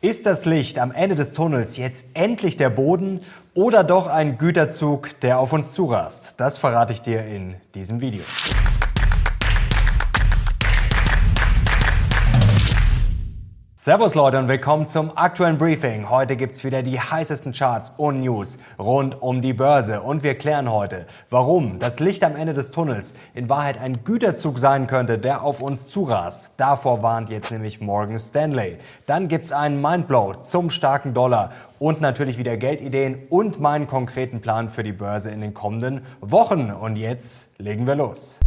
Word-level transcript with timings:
Ist 0.00 0.26
das 0.26 0.44
Licht 0.44 0.78
am 0.78 0.92
Ende 0.92 1.16
des 1.16 1.32
Tunnels 1.32 1.76
jetzt 1.76 2.10
endlich 2.14 2.56
der 2.56 2.70
Boden 2.70 3.18
oder 3.54 3.82
doch 3.82 4.06
ein 4.06 4.38
Güterzug, 4.38 5.18
der 5.22 5.40
auf 5.40 5.52
uns 5.52 5.72
zurast? 5.72 6.34
Das 6.36 6.56
verrate 6.56 6.92
ich 6.92 7.02
dir 7.02 7.24
in 7.24 7.56
diesem 7.74 8.00
Video. 8.00 8.22
Servus 13.88 14.14
Leute 14.14 14.38
und 14.38 14.48
willkommen 14.48 14.86
zum 14.86 15.16
aktuellen 15.16 15.56
Briefing. 15.56 16.10
Heute 16.10 16.36
gibt's 16.36 16.62
wieder 16.62 16.82
die 16.82 17.00
heißesten 17.00 17.54
Charts 17.54 17.94
und 17.96 18.20
News 18.20 18.58
rund 18.78 19.22
um 19.22 19.40
die 19.40 19.54
Börse. 19.54 20.02
Und 20.02 20.22
wir 20.22 20.34
klären 20.34 20.70
heute, 20.70 21.06
warum 21.30 21.78
das 21.78 21.98
Licht 21.98 22.22
am 22.22 22.36
Ende 22.36 22.52
des 22.52 22.70
Tunnels 22.70 23.14
in 23.32 23.48
Wahrheit 23.48 23.80
ein 23.80 24.04
Güterzug 24.04 24.58
sein 24.58 24.88
könnte, 24.88 25.18
der 25.18 25.42
auf 25.42 25.62
uns 25.62 25.88
zurast. 25.88 26.52
Davor 26.58 27.02
warnt 27.02 27.30
jetzt 27.30 27.50
nämlich 27.50 27.80
Morgan 27.80 28.18
Stanley. 28.18 28.76
Dann 29.06 29.26
gibt's 29.26 29.52
einen 29.52 29.80
Mindblow 29.80 30.42
zum 30.42 30.68
starken 30.68 31.14
Dollar 31.14 31.52
und 31.78 32.02
natürlich 32.02 32.36
wieder 32.36 32.58
Geldideen 32.58 33.22
und 33.30 33.58
meinen 33.58 33.86
konkreten 33.86 34.42
Plan 34.42 34.68
für 34.68 34.82
die 34.82 34.92
Börse 34.92 35.30
in 35.30 35.40
den 35.40 35.54
kommenden 35.54 36.04
Wochen. 36.20 36.70
Und 36.72 36.96
jetzt 36.96 37.58
legen 37.58 37.86
wir 37.86 37.94
los. 37.94 38.38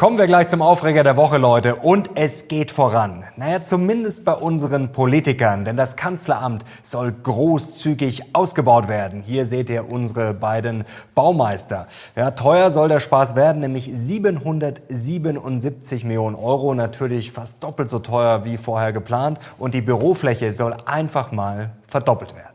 Kommen 0.00 0.16
wir 0.16 0.26
gleich 0.26 0.48
zum 0.48 0.62
Aufreger 0.62 1.02
der 1.02 1.18
Woche, 1.18 1.36
Leute. 1.36 1.76
Und 1.76 2.12
es 2.14 2.48
geht 2.48 2.70
voran. 2.70 3.24
Naja, 3.36 3.60
zumindest 3.60 4.24
bei 4.24 4.32
unseren 4.32 4.92
Politikern, 4.92 5.66
denn 5.66 5.76
das 5.76 5.94
Kanzleramt 5.94 6.64
soll 6.82 7.12
großzügig 7.12 8.34
ausgebaut 8.34 8.88
werden. 8.88 9.20
Hier 9.20 9.44
seht 9.44 9.68
ihr 9.68 9.92
unsere 9.92 10.32
beiden 10.32 10.86
Baumeister. 11.14 11.86
Ja, 12.16 12.30
teuer 12.30 12.70
soll 12.70 12.88
der 12.88 13.00
Spaß 13.00 13.34
werden, 13.34 13.60
nämlich 13.60 13.90
777 13.92 16.04
Millionen 16.04 16.34
Euro. 16.34 16.72
Natürlich 16.72 17.30
fast 17.30 17.62
doppelt 17.62 17.90
so 17.90 17.98
teuer 17.98 18.46
wie 18.46 18.56
vorher 18.56 18.94
geplant. 18.94 19.38
Und 19.58 19.74
die 19.74 19.82
Bürofläche 19.82 20.54
soll 20.54 20.74
einfach 20.86 21.30
mal 21.30 21.72
verdoppelt 21.86 22.34
werden. 22.34 22.49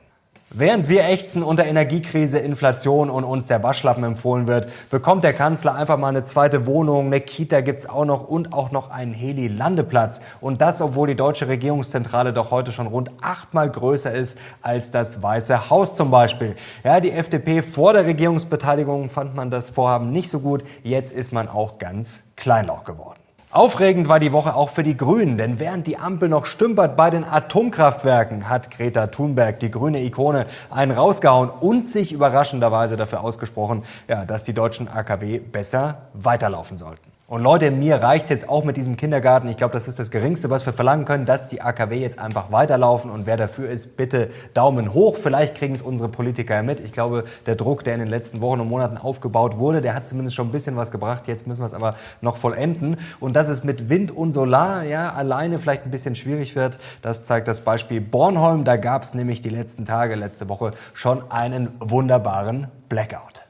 Während 0.51 0.87
wir 0.89 1.03
ächzen 1.05 1.41
unter 1.41 1.65
Energiekrise, 1.65 2.37
Inflation 2.37 3.09
und 3.09 3.23
uns 3.23 3.47
der 3.47 3.63
Waschlappen 3.63 4.03
empfohlen 4.03 4.45
wird, 4.45 4.69
bekommt 4.91 5.23
der 5.23 5.33
Kanzler 5.33 5.73
einfach 5.73 5.97
mal 5.97 6.09
eine 6.09 6.23
zweite 6.23 6.67
Wohnung, 6.67 7.07
eine 7.07 7.19
Kita 7.19 7.61
gibt's 7.61 7.89
auch 7.89 8.05
noch 8.05 8.27
und 8.27 8.53
auch 8.53 8.71
noch 8.71 8.91
einen 8.91 9.13
Heli-Landeplatz. 9.13 10.21
Und 10.41 10.61
das, 10.61 10.83
obwohl 10.83 11.07
die 11.07 11.15
deutsche 11.15 11.47
Regierungszentrale 11.47 12.31
doch 12.31 12.51
heute 12.51 12.71
schon 12.71 12.85
rund 12.85 13.09
achtmal 13.21 13.71
größer 13.71 14.13
ist 14.13 14.37
als 14.61 14.91
das 14.91 15.23
Weiße 15.23 15.71
Haus 15.71 15.95
zum 15.95 16.11
Beispiel. 16.11 16.55
Ja, 16.83 16.99
die 16.99 17.11
FDP 17.11 17.63
vor 17.63 17.93
der 17.93 18.05
Regierungsbeteiligung 18.05 19.09
fand 19.09 19.33
man 19.33 19.49
das 19.49 19.71
Vorhaben 19.71 20.11
nicht 20.11 20.29
so 20.29 20.39
gut. 20.39 20.63
Jetzt 20.83 21.11
ist 21.11 21.33
man 21.33 21.49
auch 21.49 21.79
ganz 21.79 22.21
Kleinlauch 22.35 22.83
geworden. 22.83 23.24
Aufregend 23.55 24.09
war 24.09 24.19
die 24.19 24.33
Woche 24.33 24.53
auch 24.53 24.67
für 24.67 24.83
die 24.83 24.97
Grünen, 24.97 25.37
denn 25.37 25.59
während 25.59 25.87
die 25.87 25.95
Ampel 25.95 26.27
noch 26.27 26.45
stümpert 26.45 26.97
bei 26.97 27.09
den 27.09 27.23
Atomkraftwerken, 27.23 28.49
hat 28.49 28.69
Greta 28.69 29.07
Thunberg, 29.07 29.61
die 29.61 29.71
grüne 29.71 30.03
Ikone, 30.03 30.45
einen 30.69 30.91
rausgehauen 30.91 31.49
und 31.49 31.85
sich 31.85 32.11
überraschenderweise 32.11 32.97
dafür 32.97 33.23
ausgesprochen, 33.23 33.83
ja, 34.09 34.25
dass 34.25 34.43
die 34.43 34.53
deutschen 34.53 34.89
AKW 34.89 35.39
besser 35.39 36.09
weiterlaufen 36.13 36.75
sollten. 36.75 37.14
Und 37.27 37.41
Leute, 37.41 37.71
mir 37.71 38.03
reicht's 38.03 38.29
jetzt 38.29 38.47
auch 38.47 38.63
mit 38.63 38.77
diesem 38.77 38.97
Kindergarten. 38.97 39.47
Ich 39.47 39.57
glaube, 39.57 39.73
das 39.73 39.87
ist 39.87 39.97
das 39.97 40.11
Geringste, 40.11 40.51
was 40.51 40.63
wir 40.67 40.73
verlangen 40.73 41.05
können, 41.05 41.25
dass 41.25 41.47
die 41.47 41.59
AKW 41.59 41.97
jetzt 41.97 42.19
einfach 42.19 42.51
weiterlaufen. 42.51 43.09
Und 43.09 43.25
wer 43.25 43.35
dafür 43.35 43.67
ist, 43.67 43.97
bitte 43.97 44.29
Daumen 44.53 44.93
hoch. 44.93 45.17
Vielleicht 45.17 45.55
kriegen 45.55 45.73
es 45.73 45.81
unsere 45.81 46.07
Politiker 46.07 46.53
ja 46.53 46.61
mit. 46.61 46.79
Ich 46.81 46.91
glaube, 46.91 47.23
der 47.47 47.55
Druck, 47.55 47.83
der 47.83 47.95
in 47.95 48.01
den 48.01 48.09
letzten 48.09 48.41
Wochen 48.41 48.59
und 48.59 48.69
Monaten 48.69 48.99
aufgebaut 48.99 49.57
wurde, 49.57 49.81
der 49.81 49.95
hat 49.95 50.07
zumindest 50.07 50.35
schon 50.35 50.49
ein 50.49 50.51
bisschen 50.51 50.75
was 50.75 50.91
gebracht. 50.91 51.23
Jetzt 51.25 51.47
müssen 51.47 51.61
wir 51.61 51.65
es 51.65 51.73
aber 51.73 51.95
noch 52.21 52.37
vollenden. 52.37 52.97
Und 53.19 53.35
dass 53.35 53.47
es 53.47 53.63
mit 53.63 53.89
Wind 53.89 54.11
und 54.11 54.31
Solar 54.31 54.83
ja 54.83 55.11
alleine 55.11 55.57
vielleicht 55.57 55.85
ein 55.85 55.91
bisschen 55.91 56.15
schwierig 56.15 56.55
wird, 56.55 56.77
das 57.01 57.23
zeigt 57.23 57.47
das 57.47 57.61
Beispiel 57.61 58.01
Bornholm. 58.01 58.65
Da 58.65 58.77
gab 58.77 59.01
es 59.01 59.15
nämlich 59.15 59.41
die 59.41 59.49
letzten 59.49 59.85
Tage, 59.85 60.13
letzte 60.13 60.47
Woche 60.47 60.73
schon 60.93 61.31
einen 61.31 61.71
wunderbaren 61.79 62.67
Blackout. 62.87 63.44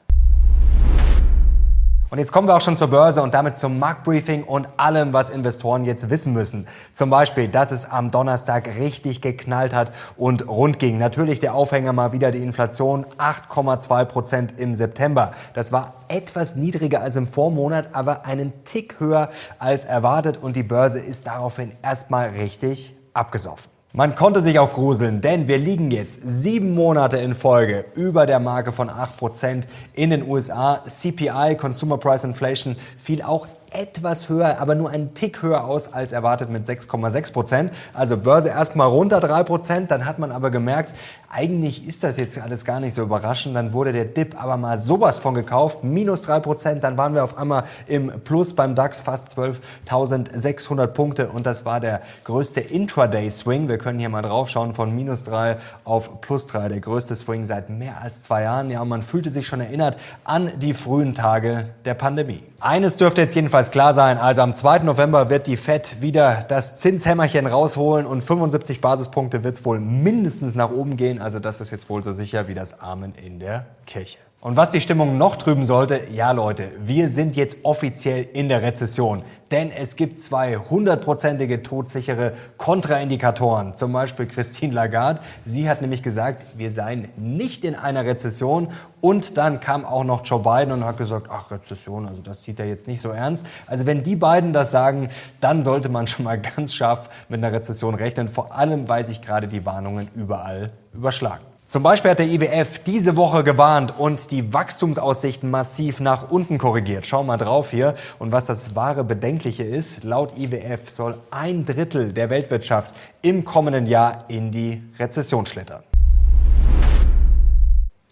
Und 2.08 2.18
jetzt 2.18 2.32
kommen 2.32 2.46
wir 2.46 2.54
auch 2.54 2.60
schon 2.60 2.76
zur 2.76 2.86
Börse 2.86 3.20
und 3.20 3.34
damit 3.34 3.56
zum 3.56 3.80
Marktbriefing 3.80 4.44
und 4.44 4.68
allem, 4.76 5.12
was 5.12 5.28
Investoren 5.28 5.84
jetzt 5.84 6.08
wissen 6.08 6.32
müssen. 6.32 6.68
Zum 6.92 7.10
Beispiel, 7.10 7.48
dass 7.48 7.72
es 7.72 7.90
am 7.90 8.12
Donnerstag 8.12 8.76
richtig 8.78 9.20
geknallt 9.20 9.74
hat 9.74 9.92
und 10.16 10.46
rund 10.46 10.78
ging. 10.78 10.98
Natürlich 10.98 11.40
der 11.40 11.54
Aufhänger 11.54 11.92
mal 11.92 12.12
wieder 12.12 12.30
die 12.30 12.42
Inflation, 12.42 13.06
8,2 13.18 14.04
Prozent 14.04 14.54
im 14.56 14.76
September. 14.76 15.32
Das 15.54 15.72
war 15.72 15.94
etwas 16.06 16.54
niedriger 16.54 17.00
als 17.00 17.16
im 17.16 17.26
Vormonat, 17.26 17.88
aber 17.92 18.24
einen 18.24 18.52
Tick 18.64 19.00
höher 19.00 19.30
als 19.58 19.84
erwartet 19.84 20.38
und 20.40 20.54
die 20.54 20.62
Börse 20.62 21.00
ist 21.00 21.26
daraufhin 21.26 21.72
erstmal 21.82 22.28
richtig 22.28 22.94
abgesoffen. 23.14 23.75
Man 23.96 24.14
konnte 24.14 24.42
sich 24.42 24.58
auch 24.58 24.74
gruseln, 24.74 25.22
denn 25.22 25.48
wir 25.48 25.56
liegen 25.56 25.90
jetzt 25.90 26.20
sieben 26.22 26.74
Monate 26.74 27.16
in 27.16 27.34
Folge 27.34 27.86
über 27.94 28.26
der 28.26 28.40
Marke 28.40 28.70
von 28.70 28.90
8% 28.90 29.62
in 29.94 30.10
den 30.10 30.28
USA. 30.28 30.82
CPI, 30.86 31.56
Consumer 31.56 31.96
Price 31.96 32.22
Inflation, 32.22 32.76
fiel 32.98 33.22
auch 33.22 33.46
etwas 33.70 34.28
höher, 34.28 34.58
aber 34.60 34.74
nur 34.74 34.90
einen 34.90 35.14
Tick 35.14 35.42
höher 35.42 35.64
aus 35.64 35.92
als 35.92 36.12
erwartet 36.12 36.50
mit 36.50 36.64
6,6 36.64 37.32
Prozent. 37.32 37.72
Also 37.92 38.16
Börse 38.16 38.48
erstmal 38.48 38.88
runter 38.88 39.20
3 39.20 39.42
Prozent, 39.44 39.90
dann 39.90 40.06
hat 40.06 40.18
man 40.18 40.32
aber 40.32 40.50
gemerkt, 40.50 40.94
eigentlich 41.28 41.86
ist 41.86 42.04
das 42.04 42.16
jetzt 42.16 42.40
alles 42.40 42.64
gar 42.64 42.80
nicht 42.80 42.94
so 42.94 43.02
überraschend. 43.02 43.54
Dann 43.56 43.72
wurde 43.72 43.92
der 43.92 44.04
Dip 44.04 44.40
aber 44.40 44.56
mal 44.56 44.78
sowas 44.78 45.18
von 45.18 45.34
gekauft, 45.34 45.84
minus 45.84 46.22
3 46.22 46.40
Prozent. 46.40 46.84
Dann 46.84 46.96
waren 46.96 47.14
wir 47.14 47.24
auf 47.24 47.36
einmal 47.36 47.64
im 47.86 48.08
Plus 48.24 48.54
beim 48.54 48.74
DAX, 48.74 49.00
fast 49.00 49.36
12.600 49.38 50.86
Punkte 50.88 51.28
und 51.28 51.46
das 51.46 51.64
war 51.64 51.80
der 51.80 52.02
größte 52.24 52.60
Intraday-Swing. 52.60 53.68
Wir 53.68 53.78
können 53.78 53.98
hier 53.98 54.08
mal 54.08 54.22
drauf 54.22 54.48
schauen, 54.48 54.74
von 54.74 54.94
minus 54.94 55.24
3 55.24 55.56
auf 55.84 56.20
plus 56.20 56.46
3, 56.46 56.68
der 56.68 56.80
größte 56.80 57.14
Swing 57.16 57.44
seit 57.44 57.70
mehr 57.70 58.00
als 58.00 58.22
zwei 58.22 58.42
Jahren. 58.42 58.70
Ja, 58.70 58.84
man 58.84 59.02
fühlte 59.02 59.30
sich 59.30 59.46
schon 59.46 59.60
erinnert 59.60 59.96
an 60.24 60.50
die 60.58 60.74
frühen 60.74 61.14
Tage 61.14 61.70
der 61.84 61.94
Pandemie. 61.94 62.42
Eines 62.60 62.96
dürfte 62.96 63.20
jetzt 63.20 63.34
jedenfalls 63.34 63.70
klar 63.70 63.92
sein, 63.92 64.16
also 64.16 64.40
am 64.40 64.54
2. 64.54 64.78
November 64.78 65.28
wird 65.28 65.46
die 65.46 65.58
FED 65.58 66.00
wieder 66.00 66.42
das 66.48 66.78
Zinshämmerchen 66.78 67.46
rausholen 67.46 68.06
und 68.06 68.22
75 68.22 68.80
Basispunkte 68.80 69.44
wird 69.44 69.56
es 69.56 69.64
wohl 69.64 69.78
mindestens 69.78 70.54
nach 70.54 70.70
oben 70.70 70.96
gehen. 70.96 71.20
Also 71.20 71.38
das 71.38 71.60
ist 71.60 71.70
jetzt 71.70 71.90
wohl 71.90 72.02
so 72.02 72.12
sicher 72.12 72.48
wie 72.48 72.54
das 72.54 72.80
Amen 72.80 73.12
in 73.14 73.40
der 73.40 73.66
Kirche. 73.84 74.18
Und 74.46 74.56
was 74.56 74.70
die 74.70 74.80
Stimmung 74.80 75.18
noch 75.18 75.34
trüben 75.34 75.66
sollte, 75.66 76.02
ja 76.12 76.30
Leute, 76.30 76.68
wir 76.78 77.08
sind 77.08 77.34
jetzt 77.34 77.64
offiziell 77.64 78.28
in 78.32 78.48
der 78.48 78.62
Rezession. 78.62 79.24
Denn 79.50 79.72
es 79.72 79.96
gibt 79.96 80.20
zwei 80.20 80.54
hundertprozentige 80.54 81.64
todsichere 81.64 82.32
Kontraindikatoren. 82.56 83.74
Zum 83.74 83.92
Beispiel 83.92 84.26
Christine 84.26 84.72
Lagarde. 84.72 85.20
Sie 85.44 85.68
hat 85.68 85.80
nämlich 85.80 86.00
gesagt, 86.04 86.44
wir 86.56 86.70
seien 86.70 87.08
nicht 87.16 87.64
in 87.64 87.74
einer 87.74 88.04
Rezession. 88.04 88.68
Und 89.00 89.36
dann 89.36 89.58
kam 89.58 89.84
auch 89.84 90.04
noch 90.04 90.24
Joe 90.24 90.38
Biden 90.38 90.72
und 90.72 90.84
hat 90.84 90.96
gesagt, 90.96 91.26
ach 91.28 91.50
Rezession, 91.50 92.06
also 92.06 92.22
das 92.22 92.44
sieht 92.44 92.60
er 92.60 92.66
jetzt 92.66 92.86
nicht 92.86 93.00
so 93.00 93.08
ernst. 93.08 93.44
Also 93.66 93.84
wenn 93.84 94.04
die 94.04 94.14
beiden 94.14 94.52
das 94.52 94.70
sagen, 94.70 95.08
dann 95.40 95.64
sollte 95.64 95.88
man 95.88 96.06
schon 96.06 96.24
mal 96.24 96.40
ganz 96.56 96.72
scharf 96.72 97.26
mit 97.28 97.42
einer 97.42 97.52
Rezession 97.52 97.96
rechnen. 97.96 98.28
Vor 98.28 98.56
allem, 98.56 98.88
weil 98.88 99.04
sich 99.04 99.22
gerade 99.22 99.48
die 99.48 99.66
Warnungen 99.66 100.06
überall 100.14 100.70
überschlagen. 100.94 101.55
Zum 101.66 101.82
Beispiel 101.82 102.12
hat 102.12 102.20
der 102.20 102.28
IWF 102.28 102.78
diese 102.78 103.16
Woche 103.16 103.42
gewarnt 103.42 103.98
und 103.98 104.30
die 104.30 104.52
Wachstumsaussichten 104.52 105.50
massiv 105.50 105.98
nach 105.98 106.30
unten 106.30 106.58
korrigiert. 106.58 107.06
Schau 107.06 107.24
mal 107.24 107.38
drauf 107.38 107.72
hier. 107.72 107.94
Und 108.20 108.30
was 108.30 108.44
das 108.44 108.76
wahre 108.76 109.02
Bedenkliche 109.02 109.64
ist, 109.64 110.04
laut 110.04 110.38
IWF 110.38 110.88
soll 110.90 111.18
ein 111.32 111.64
Drittel 111.64 112.12
der 112.12 112.30
Weltwirtschaft 112.30 112.94
im 113.20 113.44
kommenden 113.44 113.86
Jahr 113.86 114.26
in 114.28 114.52
die 114.52 114.80
Rezession 115.00 115.44
schlittern. 115.44 115.82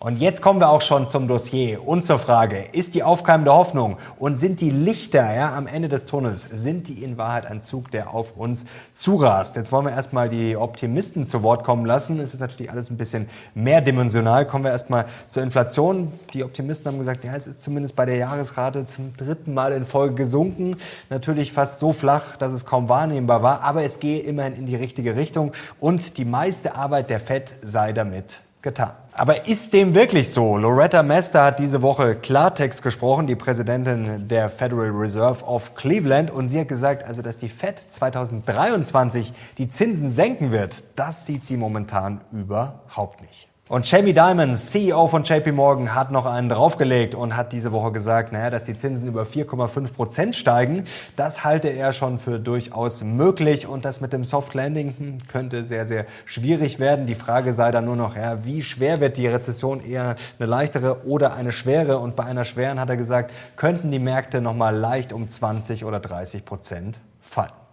Und 0.04 0.20
jetzt 0.20 0.42
kommen 0.42 0.60
wir 0.60 0.69
auch 0.69 0.82
schon 0.82 1.09
zum 1.09 1.28
Dossier 1.28 1.88
und 1.88 2.04
zur 2.04 2.19
Frage, 2.19 2.66
ist 2.72 2.94
die 2.94 3.03
aufkeimende 3.03 3.54
Hoffnung 3.54 3.97
und 4.19 4.37
sind 4.37 4.60
die 4.60 4.69
Lichter 4.69 5.34
ja, 5.34 5.56
am 5.56 5.66
Ende 5.66 5.88
des 5.88 6.04
Tunnels, 6.04 6.42
sind 6.42 6.88
die 6.88 7.03
in 7.03 7.16
Wahrheit 7.16 7.47
ein 7.47 7.62
Zug, 7.62 7.91
der 7.91 8.12
auf 8.12 8.37
uns 8.37 8.66
zurast? 8.93 9.56
Jetzt 9.56 9.72
wollen 9.72 9.87
wir 9.87 9.93
erstmal 9.93 10.28
die 10.28 10.59
Optimisten 10.59 11.25
zu 11.26 11.43
Wort 11.43 11.64
kommen 11.64 11.87
lassen. 11.87 12.20
Es 12.20 12.34
ist 12.34 12.40
natürlich 12.40 12.70
alles 12.70 12.90
ein 12.90 12.99
bisschen 12.99 13.31
mehrdimensional. 13.55 14.46
Kommen 14.46 14.64
wir 14.64 14.73
erstmal 14.73 15.06
zur 15.26 15.43
Inflation. 15.43 16.12
Die 16.34 16.44
Optimisten 16.44 16.93
haben 16.93 16.99
gesagt, 16.99 17.25
ja, 17.25 17.34
es 17.34 17.46
ist 17.46 17.62
zumindest 17.62 17.96
bei 17.96 18.05
der 18.05 18.17
Jahresrate 18.17 18.87
zum 18.87 19.17
dritten 19.17 19.55
Mal 19.55 19.73
in 19.73 19.87
Folge 19.87 20.17
gesunken. 20.17 20.76
Natürlich 21.08 21.50
fast 21.50 21.78
so 21.78 21.94
flach, 21.94 22.37
dass 22.37 22.52
es 22.52 22.67
kaum 22.67 22.90
wahrnehmbar 22.90 23.43
war, 23.43 23.62
aber 23.62 23.84
es 23.84 24.00
gehe 24.00 24.20
immerhin 24.20 24.55
in 24.55 24.67
die 24.67 24.76
richtige 24.76 25.17
Richtung 25.17 25.52
und 25.81 26.19
die 26.19 26.26
meiste 26.26 26.75
Arbeit 26.75 27.08
der 27.08 27.20
FED 27.20 27.55
sei 27.62 27.94
damit 27.94 28.44
getan. 28.64 28.90
Aber 29.12 29.46
ist 29.46 29.72
dem 29.72 29.94
wirklich 29.94 30.32
so? 30.32 30.56
Loretta 30.56 31.05
Mester 31.05 31.44
hat 31.44 31.61
diese 31.61 31.82
Woche 31.82 32.16
Klartext 32.16 32.82
gesprochen, 32.82 33.28
die 33.28 33.37
Präsidentin 33.37 34.26
der 34.26 34.50
Federal 34.50 34.90
Reserve 34.90 35.44
of 35.44 35.76
Cleveland. 35.76 36.32
Und 36.32 36.49
sie 36.49 36.58
hat 36.58 36.66
gesagt, 36.66 37.05
also 37.05 37.22
dass 37.22 37.38
die 37.38 37.49
Fed 37.49 37.78
2023 37.78 39.32
die 39.58 39.69
Zinsen 39.69 40.11
senken 40.11 40.50
wird, 40.50 40.82
das 40.96 41.26
sieht 41.26 41.46
sie 41.46 41.56
momentan 41.56 42.22
überhaupt 42.32 43.20
nicht. 43.20 43.53
Und 43.66 43.90
Jamie 43.90 44.12
Dimon, 44.12 44.56
CEO 44.56 45.08
von 45.08 45.25
JP 45.25 45.52
Morgan, 45.52 45.94
hat 45.94 46.12
noch 46.12 46.26
einen 46.26 46.50
draufgelegt 46.50 47.14
und 47.14 47.34
hat 47.34 47.55
diese 47.55 47.72
Woche 47.72 47.93
gesagt, 47.93 48.31
naja, 48.31 48.50
dass 48.50 48.64
die 48.64 48.76
Zinsen 48.76 49.08
über 49.08 49.22
4,5 49.22 49.94
Prozent 49.94 50.37
steigen, 50.37 50.84
das 51.16 51.44
halte 51.44 51.69
er 51.69 51.94
schon 51.94 52.19
für 52.19 52.38
durchaus 52.38 53.02
möglich 53.02 53.66
und 53.66 53.87
das 53.87 54.02
mit 54.02 54.12
dem 54.12 54.26
Soft 54.26 54.52
Landing 54.52 54.94
hm, 54.99 55.19
könnte 55.28 55.64
sehr, 55.64 55.87
sehr 55.87 56.05
schwierig 56.26 56.78
werden. 56.78 57.06
Die 57.06 57.14
Frage 57.14 57.55
sei 57.55 57.70
dann 57.70 57.87
nur 57.87 57.96
noch, 57.96 58.16
ja, 58.16 58.44
wie 58.44 58.61
schwer 58.61 59.00
wird 59.00 59.16
die 59.16 59.28
Rezession, 59.28 59.82
eher 59.82 60.16
eine 60.38 60.46
leichtere 60.46 61.06
oder 61.06 61.32
eine 61.32 61.50
schwere? 61.50 61.96
Und 62.00 62.16
bei 62.16 62.25
einer 62.25 62.44
schweren, 62.44 62.78
hat 62.78 62.90
er 62.90 62.99
gesagt, 62.99 63.32
könnten 63.56 63.90
die 63.90 63.99
Märkte 63.99 64.43
nochmal 64.43 64.76
leicht 64.76 65.11
um 65.11 65.26
20 65.26 65.87
oder 65.87 66.00
30 66.00 66.44
Prozent 66.44 67.00
fallen. 67.19 67.63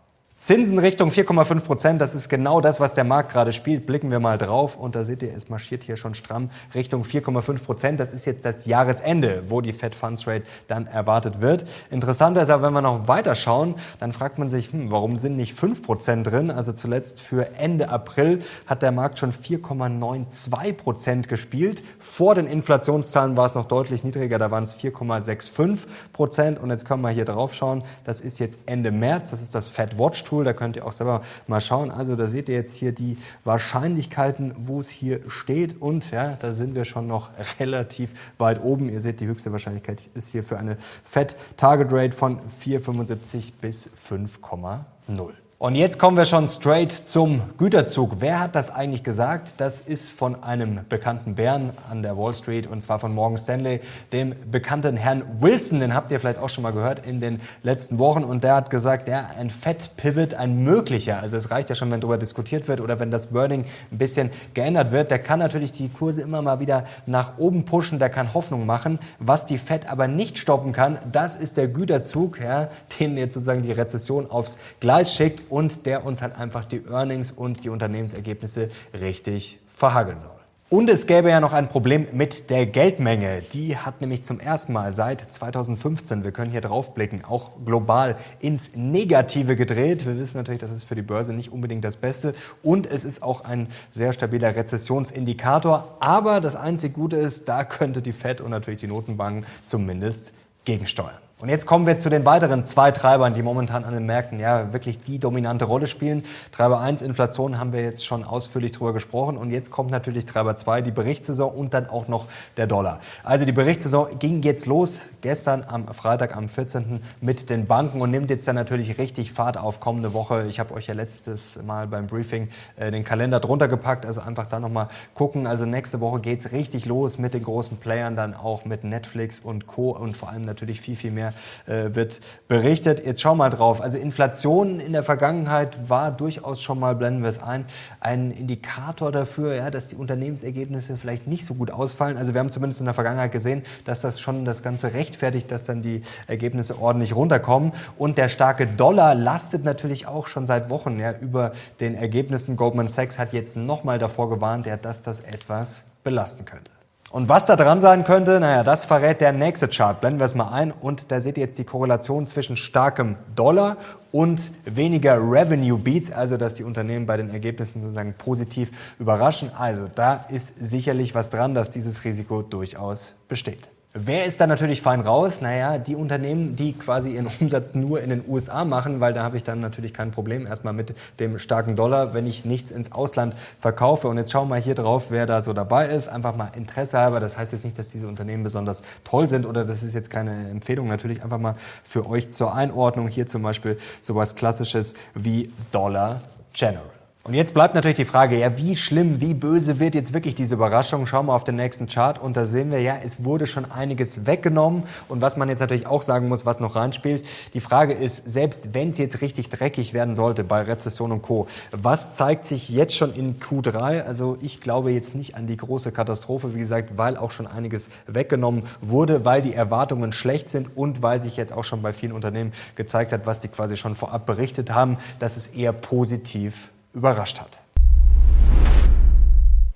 Zinsen 0.41 0.79
Richtung 0.79 1.11
4,5 1.11 1.65
Prozent, 1.65 2.01
das 2.01 2.15
ist 2.15 2.27
genau 2.27 2.61
das, 2.61 2.79
was 2.79 2.95
der 2.95 3.03
Markt 3.03 3.31
gerade 3.31 3.53
spielt. 3.53 3.85
Blicken 3.85 4.09
wir 4.09 4.19
mal 4.19 4.39
drauf 4.39 4.75
und 4.75 4.95
da 4.95 5.05
seht 5.05 5.21
ihr, 5.21 5.35
es 5.37 5.49
marschiert 5.49 5.83
hier 5.83 5.97
schon 5.97 6.15
stramm 6.15 6.49
Richtung 6.73 7.03
4,5 7.03 7.63
Prozent. 7.63 7.99
Das 7.99 8.11
ist 8.11 8.25
jetzt 8.25 8.43
das 8.43 8.65
Jahresende, 8.65 9.43
wo 9.49 9.61
die 9.61 9.71
Fed 9.71 9.93
Funds 9.93 10.25
Rate 10.25 10.45
dann 10.67 10.87
erwartet 10.87 11.41
wird. 11.41 11.65
Interessanter 11.91 12.41
ist 12.41 12.49
aber, 12.49 12.63
wenn 12.63 12.73
wir 12.73 12.81
noch 12.81 13.07
weiter 13.07 13.35
schauen, 13.35 13.75
dann 13.99 14.13
fragt 14.13 14.39
man 14.39 14.49
sich, 14.49 14.71
hm, 14.71 14.89
warum 14.89 15.15
sind 15.15 15.37
nicht 15.37 15.53
5 15.53 15.83
Prozent 15.83 16.25
drin? 16.25 16.49
Also 16.49 16.73
zuletzt 16.73 17.21
für 17.21 17.53
Ende 17.59 17.89
April 17.89 18.39
hat 18.65 18.81
der 18.81 18.91
Markt 18.91 19.19
schon 19.19 19.33
4,92 19.33 20.73
Prozent 20.73 21.29
gespielt. 21.29 21.83
Vor 21.99 22.33
den 22.33 22.47
Inflationszahlen 22.47 23.37
war 23.37 23.45
es 23.45 23.53
noch 23.53 23.67
deutlich 23.67 24.03
niedriger, 24.03 24.39
da 24.39 24.49
waren 24.49 24.63
es 24.63 24.75
4,65 24.75 25.85
Prozent. 26.13 26.59
Und 26.59 26.71
jetzt 26.71 26.87
können 26.87 27.03
wir 27.03 27.11
hier 27.11 27.25
drauf 27.25 27.53
schauen, 27.53 27.83
das 28.05 28.21
ist 28.21 28.39
jetzt 28.39 28.61
Ende 28.65 28.89
März, 28.89 29.29
das 29.29 29.43
ist 29.43 29.53
das 29.53 29.69
Fed 29.69 29.99
Watch 29.99 30.30
Tool. 30.31 30.45
Da 30.45 30.53
könnt 30.53 30.77
ihr 30.77 30.87
auch 30.87 30.93
selber 30.93 31.21
mal 31.47 31.59
schauen. 31.59 31.91
Also 31.91 32.15
da 32.15 32.27
seht 32.27 32.47
ihr 32.47 32.55
jetzt 32.55 32.75
hier 32.75 32.93
die 32.93 33.17
Wahrscheinlichkeiten, 33.43 34.53
wo 34.57 34.79
es 34.79 34.89
hier 34.89 35.19
steht. 35.27 35.81
Und 35.81 36.09
ja, 36.11 36.37
da 36.39 36.53
sind 36.53 36.73
wir 36.73 36.85
schon 36.85 37.05
noch 37.05 37.29
relativ 37.59 38.11
weit 38.37 38.63
oben. 38.63 38.89
Ihr 38.89 39.01
seht, 39.01 39.19
die 39.19 39.27
höchste 39.27 39.51
Wahrscheinlichkeit 39.51 40.01
ist 40.13 40.29
hier 40.29 40.43
für 40.43 40.57
eine 40.57 40.77
Fed 41.03 41.35
Target 41.57 41.89
Rate 41.91 42.15
von 42.15 42.39
4,75 42.63 43.51
bis 43.59 43.89
5,0. 43.89 45.40
Und 45.61 45.75
jetzt 45.75 45.99
kommen 45.99 46.17
wir 46.17 46.25
schon 46.25 46.47
straight 46.47 46.91
zum 46.91 47.43
Güterzug. 47.59 48.15
Wer 48.17 48.39
hat 48.39 48.55
das 48.55 48.73
eigentlich 48.73 49.03
gesagt? 49.03 49.53
Das 49.57 49.79
ist 49.79 50.09
von 50.09 50.41
einem 50.41 50.79
bekannten 50.89 51.35
Bären 51.35 51.69
an 51.87 52.01
der 52.01 52.17
Wall 52.17 52.33
Street 52.33 52.65
und 52.65 52.81
zwar 52.81 52.97
von 52.97 53.13
Morgan 53.13 53.37
Stanley, 53.37 53.79
dem 54.11 54.33
bekannten 54.49 54.97
Herrn 54.97 55.21
Wilson. 55.39 55.79
Den 55.79 55.93
habt 55.93 56.09
ihr 56.09 56.19
vielleicht 56.19 56.39
auch 56.39 56.49
schon 56.49 56.63
mal 56.63 56.73
gehört 56.73 57.05
in 57.05 57.19
den 57.19 57.41
letzten 57.61 57.99
Wochen. 57.99 58.23
Und 58.23 58.43
der 58.43 58.55
hat 58.55 58.71
gesagt, 58.71 59.07
ja, 59.07 59.29
ein 59.37 59.51
Fed-Pivot, 59.51 60.33
ein 60.33 60.63
möglicher, 60.63 61.21
also 61.21 61.37
es 61.37 61.51
reicht 61.51 61.69
ja 61.69 61.75
schon, 61.75 61.91
wenn 61.91 62.01
darüber 62.01 62.17
diskutiert 62.17 62.67
wird 62.67 62.81
oder 62.81 62.99
wenn 62.99 63.11
das 63.11 63.31
Wording 63.31 63.65
ein 63.91 63.97
bisschen 63.99 64.31
geändert 64.55 64.91
wird. 64.91 65.11
Der 65.11 65.19
kann 65.19 65.37
natürlich 65.37 65.71
die 65.71 65.89
Kurse 65.89 66.21
immer 66.21 66.41
mal 66.41 66.59
wieder 66.59 66.85
nach 67.05 67.37
oben 67.37 67.65
pushen, 67.65 67.99
der 67.99 68.09
kann 68.09 68.33
Hoffnung 68.33 68.65
machen. 68.65 68.97
Was 69.19 69.45
die 69.45 69.59
Fed 69.59 69.87
aber 69.87 70.07
nicht 70.07 70.39
stoppen 70.39 70.71
kann, 70.71 70.97
das 71.11 71.35
ist 71.35 71.55
der 71.55 71.67
Güterzug, 71.67 72.39
ja, 72.39 72.69
den 72.99 73.15
jetzt 73.15 73.35
sozusagen 73.35 73.61
die 73.61 73.73
Rezession 73.73 74.27
aufs 74.31 74.57
Gleis 74.79 75.13
schickt 75.13 75.50
und 75.51 75.85
der 75.85 76.05
uns 76.05 76.21
halt 76.21 76.35
einfach 76.37 76.65
die 76.65 76.83
Earnings 76.85 77.31
und 77.31 77.63
die 77.63 77.69
Unternehmensergebnisse 77.69 78.69
richtig 78.93 79.59
verhageln 79.67 80.19
soll. 80.19 80.31
Und 80.73 80.89
es 80.89 81.05
gäbe 81.05 81.29
ja 81.29 81.41
noch 81.41 81.51
ein 81.51 81.67
Problem 81.67 82.07
mit 82.13 82.49
der 82.49 82.65
Geldmenge. 82.65 83.41
Die 83.51 83.75
hat 83.75 83.99
nämlich 83.99 84.23
zum 84.23 84.39
ersten 84.39 84.71
Mal 84.71 84.93
seit 84.93 85.19
2015, 85.33 86.23
wir 86.23 86.31
können 86.31 86.49
hier 86.49 86.61
draufblicken, 86.61 87.25
auch 87.25 87.49
global 87.65 88.15
ins 88.39 88.73
Negative 88.77 89.57
gedreht. 89.57 90.05
Wir 90.05 90.17
wissen 90.17 90.37
natürlich, 90.37 90.61
das 90.61 90.71
ist 90.71 90.85
für 90.85 90.95
die 90.95 91.01
Börse 91.01 91.33
nicht 91.33 91.51
unbedingt 91.51 91.83
das 91.83 91.97
Beste. 91.97 92.33
Und 92.63 92.87
es 92.87 93.03
ist 93.03 93.21
auch 93.21 93.43
ein 93.43 93.67
sehr 93.91 94.13
stabiler 94.13 94.55
Rezessionsindikator. 94.55 95.97
Aber 95.99 96.39
das 96.39 96.55
einzige 96.55 96.93
Gute 96.93 97.17
ist, 97.17 97.49
da 97.49 97.65
könnte 97.65 98.01
die 98.01 98.13
Fed 98.13 98.39
und 98.39 98.51
natürlich 98.51 98.79
die 98.79 98.87
Notenbanken 98.87 99.45
zumindest 99.65 100.31
gegensteuern. 100.63 101.19
Und 101.41 101.49
jetzt 101.49 101.65
kommen 101.65 101.87
wir 101.87 101.97
zu 101.97 102.11
den 102.11 102.23
weiteren 102.23 102.63
zwei 102.65 102.91
Treibern, 102.91 103.33
die 103.33 103.41
momentan 103.41 103.83
an 103.83 103.95
den 103.95 104.05
Märkten 104.05 104.39
ja 104.39 104.73
wirklich 104.73 104.99
die 104.99 105.17
dominante 105.17 105.65
Rolle 105.65 105.87
spielen. 105.87 106.21
Treiber 106.51 106.79
1, 106.79 107.01
Inflation, 107.01 107.59
haben 107.59 107.73
wir 107.73 107.81
jetzt 107.81 108.05
schon 108.05 108.23
ausführlich 108.23 108.73
drüber 108.73 108.93
gesprochen. 108.93 109.37
Und 109.37 109.49
jetzt 109.49 109.71
kommt 109.71 109.89
natürlich 109.89 110.27
Treiber 110.27 110.55
2, 110.55 110.81
die 110.81 110.91
Berichtssaison 110.91 111.51
und 111.51 111.73
dann 111.73 111.89
auch 111.89 112.07
noch 112.07 112.27
der 112.57 112.67
Dollar. 112.67 112.99
Also 113.23 113.45
die 113.45 113.53
Berichtssaison 113.53 114.19
ging 114.19 114.43
jetzt 114.43 114.67
los 114.67 115.05
gestern 115.21 115.63
am 115.67 115.87
Freitag, 115.87 116.37
am 116.37 116.47
14. 116.47 117.01
mit 117.21 117.49
den 117.49 117.65
Banken 117.65 118.01
und 118.01 118.11
nimmt 118.11 118.29
jetzt 118.29 118.47
dann 118.47 118.55
natürlich 118.55 118.99
richtig 118.99 119.31
Fahrt 119.31 119.57
auf 119.57 119.79
kommende 119.79 120.13
Woche. 120.13 120.45
Ich 120.47 120.59
habe 120.59 120.75
euch 120.75 120.85
ja 120.85 120.93
letztes 120.93 121.57
Mal 121.63 121.87
beim 121.87 122.05
Briefing 122.05 122.49
äh, 122.75 122.91
den 122.91 123.03
Kalender 123.03 123.39
drunter 123.39 123.67
gepackt, 123.67 124.05
also 124.05 124.21
einfach 124.21 124.45
da 124.45 124.59
nochmal 124.59 124.89
gucken. 125.15 125.47
Also 125.47 125.65
nächste 125.65 126.01
Woche 126.01 126.19
geht's 126.19 126.51
richtig 126.51 126.85
los 126.85 127.17
mit 127.17 127.33
den 127.33 127.41
großen 127.41 127.77
Playern, 127.77 128.15
dann 128.15 128.35
auch 128.35 128.63
mit 128.63 128.83
Netflix 128.83 129.39
und 129.39 129.65
Co. 129.65 129.89
und 129.89 130.15
vor 130.15 130.29
allem 130.29 130.43
natürlich 130.43 130.81
viel, 130.81 130.95
viel 130.95 131.09
mehr 131.09 131.30
äh, 131.67 131.93
wird 131.95 132.19
berichtet. 132.47 133.05
Jetzt 133.05 133.21
schau 133.21 133.35
mal 133.35 133.49
drauf. 133.49 133.81
Also 133.81 133.97
Inflation 133.97 134.79
in 134.79 134.93
der 134.93 135.03
Vergangenheit 135.03 135.89
war 135.89 136.11
durchaus 136.11 136.61
schon 136.61 136.79
mal, 136.79 136.95
blenden 136.95 137.21
wir 137.21 137.29
es 137.29 137.41
ein, 137.41 137.65
ein 137.99 138.31
Indikator 138.31 139.11
dafür, 139.11 139.55
ja, 139.55 139.69
dass 139.69 139.87
die 139.87 139.95
Unternehmensergebnisse 139.95 140.97
vielleicht 140.97 141.27
nicht 141.27 141.45
so 141.45 141.53
gut 141.53 141.71
ausfallen. 141.71 142.17
Also 142.17 142.33
wir 142.33 142.39
haben 142.39 142.51
zumindest 142.51 142.81
in 142.81 142.85
der 142.85 142.93
Vergangenheit 142.93 143.31
gesehen, 143.31 143.63
dass 143.85 144.01
das 144.01 144.19
schon 144.19 144.45
das 144.45 144.63
Ganze 144.63 144.93
rechtfertigt, 144.93 145.51
dass 145.51 145.63
dann 145.63 145.81
die 145.81 146.01
Ergebnisse 146.27 146.79
ordentlich 146.81 147.15
runterkommen. 147.15 147.71
Und 147.97 148.17
der 148.17 148.29
starke 148.29 148.67
Dollar 148.67 149.15
lastet 149.15 149.63
natürlich 149.63 150.07
auch 150.07 150.27
schon 150.27 150.47
seit 150.47 150.69
Wochen 150.69 150.99
ja, 150.99 151.13
über 151.13 151.51
den 151.79 151.95
Ergebnissen. 151.95 152.55
Goldman 152.55 152.89
Sachs 152.89 153.19
hat 153.19 153.33
jetzt 153.33 153.55
nochmal 153.55 153.99
davor 153.99 154.29
gewarnt, 154.29 154.65
ja, 154.65 154.77
dass 154.77 155.01
das 155.01 155.21
etwas 155.21 155.83
belasten 156.03 156.45
könnte. 156.45 156.70
Und 157.11 157.27
was 157.27 157.45
da 157.45 157.57
dran 157.57 157.81
sein 157.81 158.05
könnte, 158.05 158.39
naja, 158.39 158.63
das 158.63 158.85
verrät 158.85 159.19
der 159.19 159.33
nächste 159.33 159.67
Chart. 159.67 159.99
Blenden 159.99 160.21
wir 160.21 160.25
es 160.25 160.33
mal 160.33 160.47
ein 160.47 160.71
und 160.71 161.11
da 161.11 161.19
seht 161.19 161.37
ihr 161.37 161.43
jetzt 161.43 161.59
die 161.59 161.65
Korrelation 161.65 162.25
zwischen 162.25 162.55
starkem 162.55 163.17
Dollar 163.35 163.75
und 164.13 164.49
weniger 164.63 165.17
Revenue 165.17 165.77
Beats, 165.77 166.09
also 166.09 166.37
dass 166.37 166.53
die 166.53 166.63
Unternehmen 166.63 167.05
bei 167.05 167.17
den 167.17 167.29
Ergebnissen 167.29 167.81
sozusagen 167.81 168.13
positiv 168.17 168.95
überraschen. 168.97 169.51
Also 169.53 169.89
da 169.93 170.25
ist 170.29 170.53
sicherlich 170.57 171.13
was 171.13 171.29
dran, 171.29 171.53
dass 171.53 171.69
dieses 171.69 172.05
Risiko 172.05 172.43
durchaus 172.43 173.15
besteht. 173.27 173.67
Wer 173.93 174.23
ist 174.23 174.39
da 174.39 174.47
natürlich 174.47 174.81
fein 174.81 175.01
raus? 175.01 175.41
Naja, 175.41 175.77
die 175.77 175.97
Unternehmen, 175.97 176.55
die 176.55 176.71
quasi 176.71 177.11
ihren 177.11 177.27
Umsatz 177.41 177.75
nur 177.75 177.99
in 178.01 178.09
den 178.09 178.23
USA 178.25 178.63
machen, 178.63 179.01
weil 179.01 179.13
da 179.13 179.23
habe 179.23 179.35
ich 179.35 179.43
dann 179.43 179.59
natürlich 179.59 179.93
kein 179.93 180.11
Problem 180.11 180.47
erstmal 180.47 180.71
mit 180.71 180.95
dem 181.19 181.39
starken 181.39 181.75
Dollar, 181.75 182.13
wenn 182.13 182.25
ich 182.25 182.45
nichts 182.45 182.71
ins 182.71 182.93
Ausland 182.93 183.35
verkaufe. 183.59 184.07
Und 184.07 184.17
jetzt 184.17 184.31
schauen 184.31 184.47
wir 184.47 184.55
mal 184.55 184.61
hier 184.61 184.75
drauf, 184.75 185.07
wer 185.09 185.25
da 185.25 185.41
so 185.41 185.51
dabei 185.51 185.87
ist. 185.87 186.07
Einfach 186.07 186.37
mal 186.37 186.51
Interesse 186.55 186.99
halber. 186.99 187.19
Das 187.19 187.37
heißt 187.37 187.51
jetzt 187.51 187.65
nicht, 187.65 187.77
dass 187.77 187.89
diese 187.89 188.07
Unternehmen 188.07 188.43
besonders 188.43 188.81
toll 189.03 189.27
sind 189.27 189.45
oder 189.45 189.65
das 189.65 189.83
ist 189.83 189.93
jetzt 189.93 190.09
keine 190.09 190.49
Empfehlung. 190.49 190.87
Natürlich 190.87 191.21
einfach 191.21 191.39
mal 191.39 191.55
für 191.83 192.07
euch 192.07 192.31
zur 192.31 192.55
Einordnung. 192.55 193.09
Hier 193.09 193.27
zum 193.27 193.43
Beispiel 193.43 193.77
sowas 194.01 194.35
Klassisches 194.35 194.93
wie 195.15 195.51
Dollar 195.73 196.21
General. 196.53 197.00
Und 197.23 197.35
jetzt 197.35 197.53
bleibt 197.53 197.75
natürlich 197.75 197.97
die 197.97 198.05
Frage, 198.05 198.39
ja, 198.39 198.57
wie 198.57 198.75
schlimm, 198.75 199.21
wie 199.21 199.35
böse 199.35 199.79
wird 199.79 199.93
jetzt 199.93 200.11
wirklich 200.11 200.33
diese 200.33 200.55
Überraschung? 200.55 201.05
Schauen 201.05 201.27
wir 201.27 201.35
auf 201.35 201.43
den 201.43 201.53
nächsten 201.53 201.85
Chart 201.85 202.17
und 202.17 202.35
da 202.35 202.45
sehen 202.45 202.71
wir 202.71 202.81
ja, 202.81 202.97
es 203.05 203.23
wurde 203.23 203.45
schon 203.45 203.69
einiges 203.69 204.25
weggenommen. 204.25 204.85
Und 205.07 205.21
was 205.21 205.37
man 205.37 205.47
jetzt 205.47 205.59
natürlich 205.59 205.85
auch 205.85 206.01
sagen 206.01 206.29
muss, 206.29 206.47
was 206.47 206.59
noch 206.59 206.75
reinspielt, 206.75 207.23
die 207.53 207.59
Frage 207.59 207.93
ist, 207.93 208.23
selbst 208.25 208.73
wenn 208.73 208.89
es 208.89 208.97
jetzt 208.97 209.21
richtig 209.21 209.49
dreckig 209.49 209.93
werden 209.93 210.15
sollte 210.15 210.43
bei 210.43 210.63
Rezession 210.63 211.11
und 211.11 211.21
Co., 211.21 211.45
was 211.71 212.15
zeigt 212.15 212.45
sich 212.45 212.69
jetzt 212.69 212.95
schon 212.95 213.13
in 213.13 213.39
Q3? 213.39 214.01
Also 214.01 214.39
ich 214.41 214.59
glaube 214.59 214.91
jetzt 214.91 215.13
nicht 215.13 215.35
an 215.35 215.45
die 215.45 215.57
große 215.57 215.91
Katastrophe, 215.91 216.55
wie 216.55 216.59
gesagt, 216.59 216.97
weil 216.97 217.17
auch 217.17 217.29
schon 217.29 217.45
einiges 217.45 217.89
weggenommen 218.07 218.63
wurde, 218.81 219.25
weil 219.25 219.43
die 219.43 219.53
Erwartungen 219.53 220.11
schlecht 220.11 220.49
sind 220.49 220.75
und 220.75 221.03
weil 221.03 221.19
sich 221.19 221.37
jetzt 221.37 221.53
auch 221.53 221.65
schon 221.65 221.83
bei 221.83 221.93
vielen 221.93 222.13
Unternehmen 222.13 222.51
gezeigt 222.75 223.11
hat, 223.11 223.27
was 223.27 223.37
die 223.37 223.47
quasi 223.47 223.77
schon 223.77 223.93
vorab 223.93 224.25
berichtet 224.25 224.71
haben, 224.71 224.97
dass 225.19 225.37
es 225.37 225.45
eher 225.49 225.71
positiv 225.71 226.71
überrascht 226.93 227.39
hat. 227.39 227.59